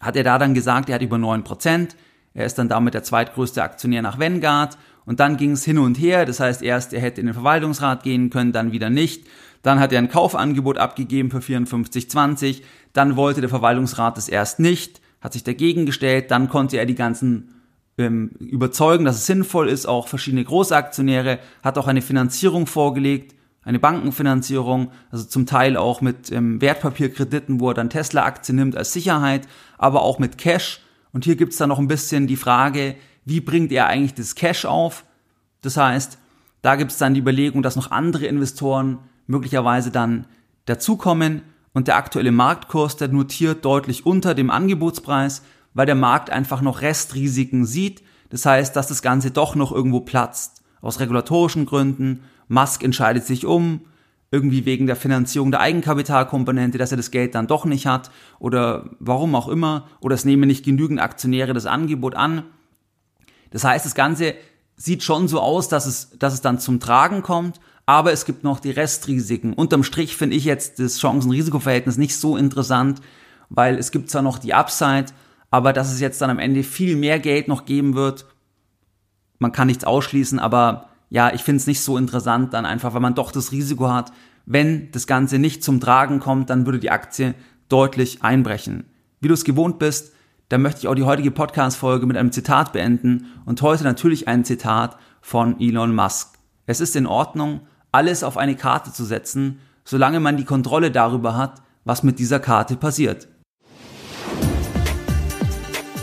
hat 0.01 0.17
er 0.17 0.25
da 0.25 0.37
dann 0.37 0.53
gesagt, 0.53 0.89
er 0.89 0.97
hat 0.97 1.03
über 1.03 1.17
9%. 1.17 1.91
Er 2.35 2.45
ist 2.45 2.59
dann 2.59 2.69
damit 2.69 2.95
der 2.95 3.05
zweitgrößte 3.05 3.63
Aktionär 3.63 4.03
nach 4.03 4.19
Vanguard. 4.19 4.77
Und 5.07 5.21
dann 5.21 5.37
ging 5.37 5.53
es 5.53 5.65
hin 5.65 5.79
und 5.79 5.99
her. 5.99 6.27
Das 6.27 6.41
heißt, 6.41 6.63
erst 6.63 6.93
er 6.93 7.01
hätte 7.01 7.21
in 7.21 7.27
den 7.27 7.35
Verwaltungsrat 7.35 8.03
gehen 8.03 8.29
können, 8.29 8.53
dann 8.53 8.73
wieder 8.73 8.91
nicht. 8.91 9.27
Dann 9.63 9.81
hat 9.81 9.93
er 9.93 9.99
ein 9.99 10.11
Kaufangebot 10.11 10.79
abgegeben 10.79 11.31
für 11.31 11.39
54,20. 11.39 12.63
Dann 12.93 13.17
wollte 13.17 13.41
der 13.41 13.51
Verwaltungsrat 13.51 14.19
es 14.19 14.29
erst 14.29 14.61
nicht, 14.61 15.01
hat 15.21 15.33
sich 15.33 15.45
dagegen 15.45 15.87
gestellt. 15.87 16.31
Dann 16.31 16.49
konnte 16.49 16.77
er 16.77 16.87
die 16.87 16.95
ganzen 16.95 17.55
ähm, 17.97 18.33
überzeugen, 18.39 19.05
dass 19.05 19.17
es 19.17 19.27
sinnvoll 19.27 19.69
ist. 19.69 19.87
Auch 19.87 20.09
verschiedene 20.09 20.45
Großaktionäre 20.45 21.39
hat 21.63 21.79
auch 21.79 21.87
eine 21.87 22.03
Finanzierung 22.03 22.67
vorgelegt 22.67 23.37
eine 23.67 23.81
Bankenfinanzierung, 23.81 24.93
also 25.11 25.25
zum 25.25 25.45
Teil 25.45 25.77
auch 25.77 26.01
mit 26.01 26.31
ähm, 26.31 26.61
Wertpapierkrediten, 26.61 27.59
wo 27.59 27.71
er 27.71 27.75
dann 27.75 27.91
Tesla-Aktien 27.91 28.55
nimmt 28.55 28.77
als 28.77 28.93
Sicherheit, 28.93 29.49
aber 29.77 30.03
auch 30.03 30.21
mit 30.21 30.39
Cash. 30.39 30.81
Und 31.13 31.25
hier 31.25 31.35
gibt's 31.35 31.57
dann 31.57 31.71
noch 31.71 31.81
ein 31.81 31.89
bisschen 31.89 32.29
die 32.29 32.37
Frage, 32.37 32.95
wie 33.27 33.41
bringt 33.41 33.71
er 33.73 33.89
eigentlich 33.89 34.15
das 34.15 34.35
Cash 34.35 34.65
auf? 34.65 35.05
Das 35.61 35.77
heißt, 35.77 36.17
da 36.63 36.77
gibt's 36.77 36.97
dann 36.97 37.13
die 37.13 37.21
Überlegung, 37.21 37.63
dass 37.63 37.77
noch 37.77 37.91
andere 37.91 38.27
Investoren 38.27 39.01
möglicherweise 39.27 39.91
dann 39.91 40.27
dazukommen 40.65 41.43
und 41.75 41.89
der 41.89 41.97
aktuelle 41.97 42.33
Marktkurs, 42.33 42.97
der 42.97 43.09
notiert 43.09 43.65
deutlich 43.65 44.07
unter 44.07 44.35
dem 44.35 44.51
Angebotspreis, 44.51 45.43
weil 45.75 45.87
der 45.87 45.95
Markt 45.95 46.31
einfach 46.31 46.63
noch 46.63 46.81
Restrisiken 46.81 47.67
sieht. 47.67 48.03
Das 48.31 48.47
heißt, 48.47 48.75
dass 48.75 48.87
das 48.87 49.03
Ganze 49.03 49.31
doch 49.31 49.55
noch 49.55 49.73
irgendwo 49.73 50.01
platzt. 50.01 50.63
Aus 50.81 51.01
regulatorischen 51.01 51.67
Gründen 51.67 52.23
Musk 52.49 52.83
entscheidet 52.83 53.25
sich 53.27 53.45
um, 53.45 53.81
irgendwie 54.31 54.65
wegen 54.65 54.87
der 54.87 54.97
Finanzierung 54.97 55.51
der 55.51 55.61
Eigenkapitalkomponente, 55.61 56.79
dass 56.79 56.93
er 56.93 56.97
das 56.97 57.11
Geld 57.11 57.35
dann 57.35 57.47
doch 57.47 57.65
nicht 57.65 57.87
hat 57.87 58.11
oder 58.39 58.91
warum 58.99 59.35
auch 59.35 59.49
immer 59.49 59.89
oder 60.01 60.15
es 60.15 60.25
nehmen 60.25 60.47
nicht 60.47 60.65
genügend 60.65 61.01
Aktionäre 61.01 61.55
das 61.55 61.67
Angebot 61.67 62.15
an. 62.15 62.45
Das 63.51 63.65
heißt, 63.65 63.85
das 63.85 63.95
Ganze 63.95 64.35
sieht 64.77 65.03
schon 65.03 65.29
so 65.29 65.41
aus, 65.41 65.69
dass 65.69 65.87
es, 65.87 66.11
dass 66.19 66.35
es 66.35 66.41
dann 66.41 66.59
zum 66.59 66.81
Tragen 66.81 67.23
kommt, 67.23 67.61
aber 67.87 68.13
es 68.13 68.25
gibt 68.25 68.45
noch 68.45 68.61
die 68.61 68.71
Restrisiken. 68.71 69.53
Unterm 69.53 69.85
Strich 69.85 70.17
finde 70.17 70.37
ich 70.37 70.45
jetzt 70.45 70.79
das 70.79 70.99
Chancen-Risiko-Verhältnis 70.99 71.97
nicht 71.97 72.17
so 72.17 72.37
interessant, 72.37 73.01
weil 73.49 73.79
es 73.79 73.91
gibt 73.91 74.11
zwar 74.11 74.23
noch 74.23 74.39
die 74.39 74.55
Upside, 74.55 75.07
aber 75.51 75.73
dass 75.73 75.93
es 75.93 76.01
jetzt 76.01 76.21
dann 76.21 76.31
am 76.31 76.39
Ende 76.39 76.63
viel 76.63 76.97
mehr 76.97 77.21
Geld 77.21 77.49
noch 77.49 77.65
geben 77.65 77.95
wird, 77.95 78.27
man 79.39 79.53
kann 79.53 79.69
nichts 79.69 79.85
ausschließen, 79.85 80.39
aber 80.39 80.89
ja, 81.09 81.33
ich 81.33 81.43
finde 81.43 81.61
es 81.61 81.67
nicht 81.67 81.81
so 81.81 81.97
interessant 81.97 82.53
dann 82.53 82.67
einfach, 82.67 82.95
weil 82.95 83.01
man 83.01 83.15
doch 83.15 83.31
das 83.31 83.53
Risiko 83.53 83.91
hat, 83.91 84.13
wenn 84.45 84.91
das 84.93 85.07
Ganze 85.07 85.39
nicht 85.39 85.63
zum 85.63 85.81
Tragen 85.81 86.21
kommt, 86.21 86.51
dann 86.51 86.67
würde 86.67 86.79
die 86.79 86.91
Aktie 86.91 87.35
deutlich 87.69 88.23
einbrechen. 88.23 88.85
Wie 89.21 89.29
du 89.29 89.35
es 89.35 89.45
gewohnt 89.45 89.79
bist, 89.79 90.13
dann 90.49 90.63
möchte 90.63 90.81
ich 90.81 90.89
auch 90.89 90.95
die 90.95 91.05
heutige 91.05 91.31
Podcast-Folge 91.31 92.07
mit 92.07 92.17
einem 92.17 92.33
Zitat 92.33 92.73
beenden 92.73 93.27
und 93.45 93.63
heute 93.63 93.85
natürlich 93.85 94.29
ein 94.29 94.45
Zitat 94.45 94.97
von 95.21 95.61
Elon 95.61 95.95
Musk. 95.95 96.39
Es 96.67 96.81
ist 96.81 96.97
in 96.97 97.07
Ordnung, 97.07 97.61
alles 97.93 98.23
auf 98.23 98.37
eine 98.37 98.57
Karte 98.57 98.93
zu 98.93 99.05
setzen, 99.05 99.61
solange 99.85 100.21
man 100.21 100.37
die 100.37 100.45
Kontrolle 100.45 100.91
darüber 100.91 101.37
hat, 101.37 101.63
was 101.85 102.03
mit 102.03 102.19
dieser 102.19 102.41
Karte 102.41 102.77
passiert. 102.77 103.29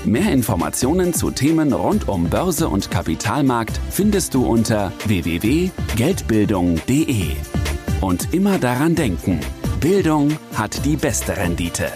Mehr 0.06 0.32
Informationen 0.34 1.14
zu 1.14 1.32
Themen 1.32 1.72
rund 1.72 2.10
um 2.10 2.30
Börse 2.30 2.68
und 2.68 2.92
Kapitalmarkt 2.92 3.80
findest 3.90 4.34
du 4.34 4.46
unter 4.46 4.92
www.geldbildung.de. 5.06 7.38
Und 8.02 8.34
immer 8.34 8.60
daran 8.60 8.96
denken, 8.96 9.40
Bildung 9.80 10.38
hat 10.56 10.84
die 10.84 10.98
beste 10.98 11.38
Rendite. 11.38 11.90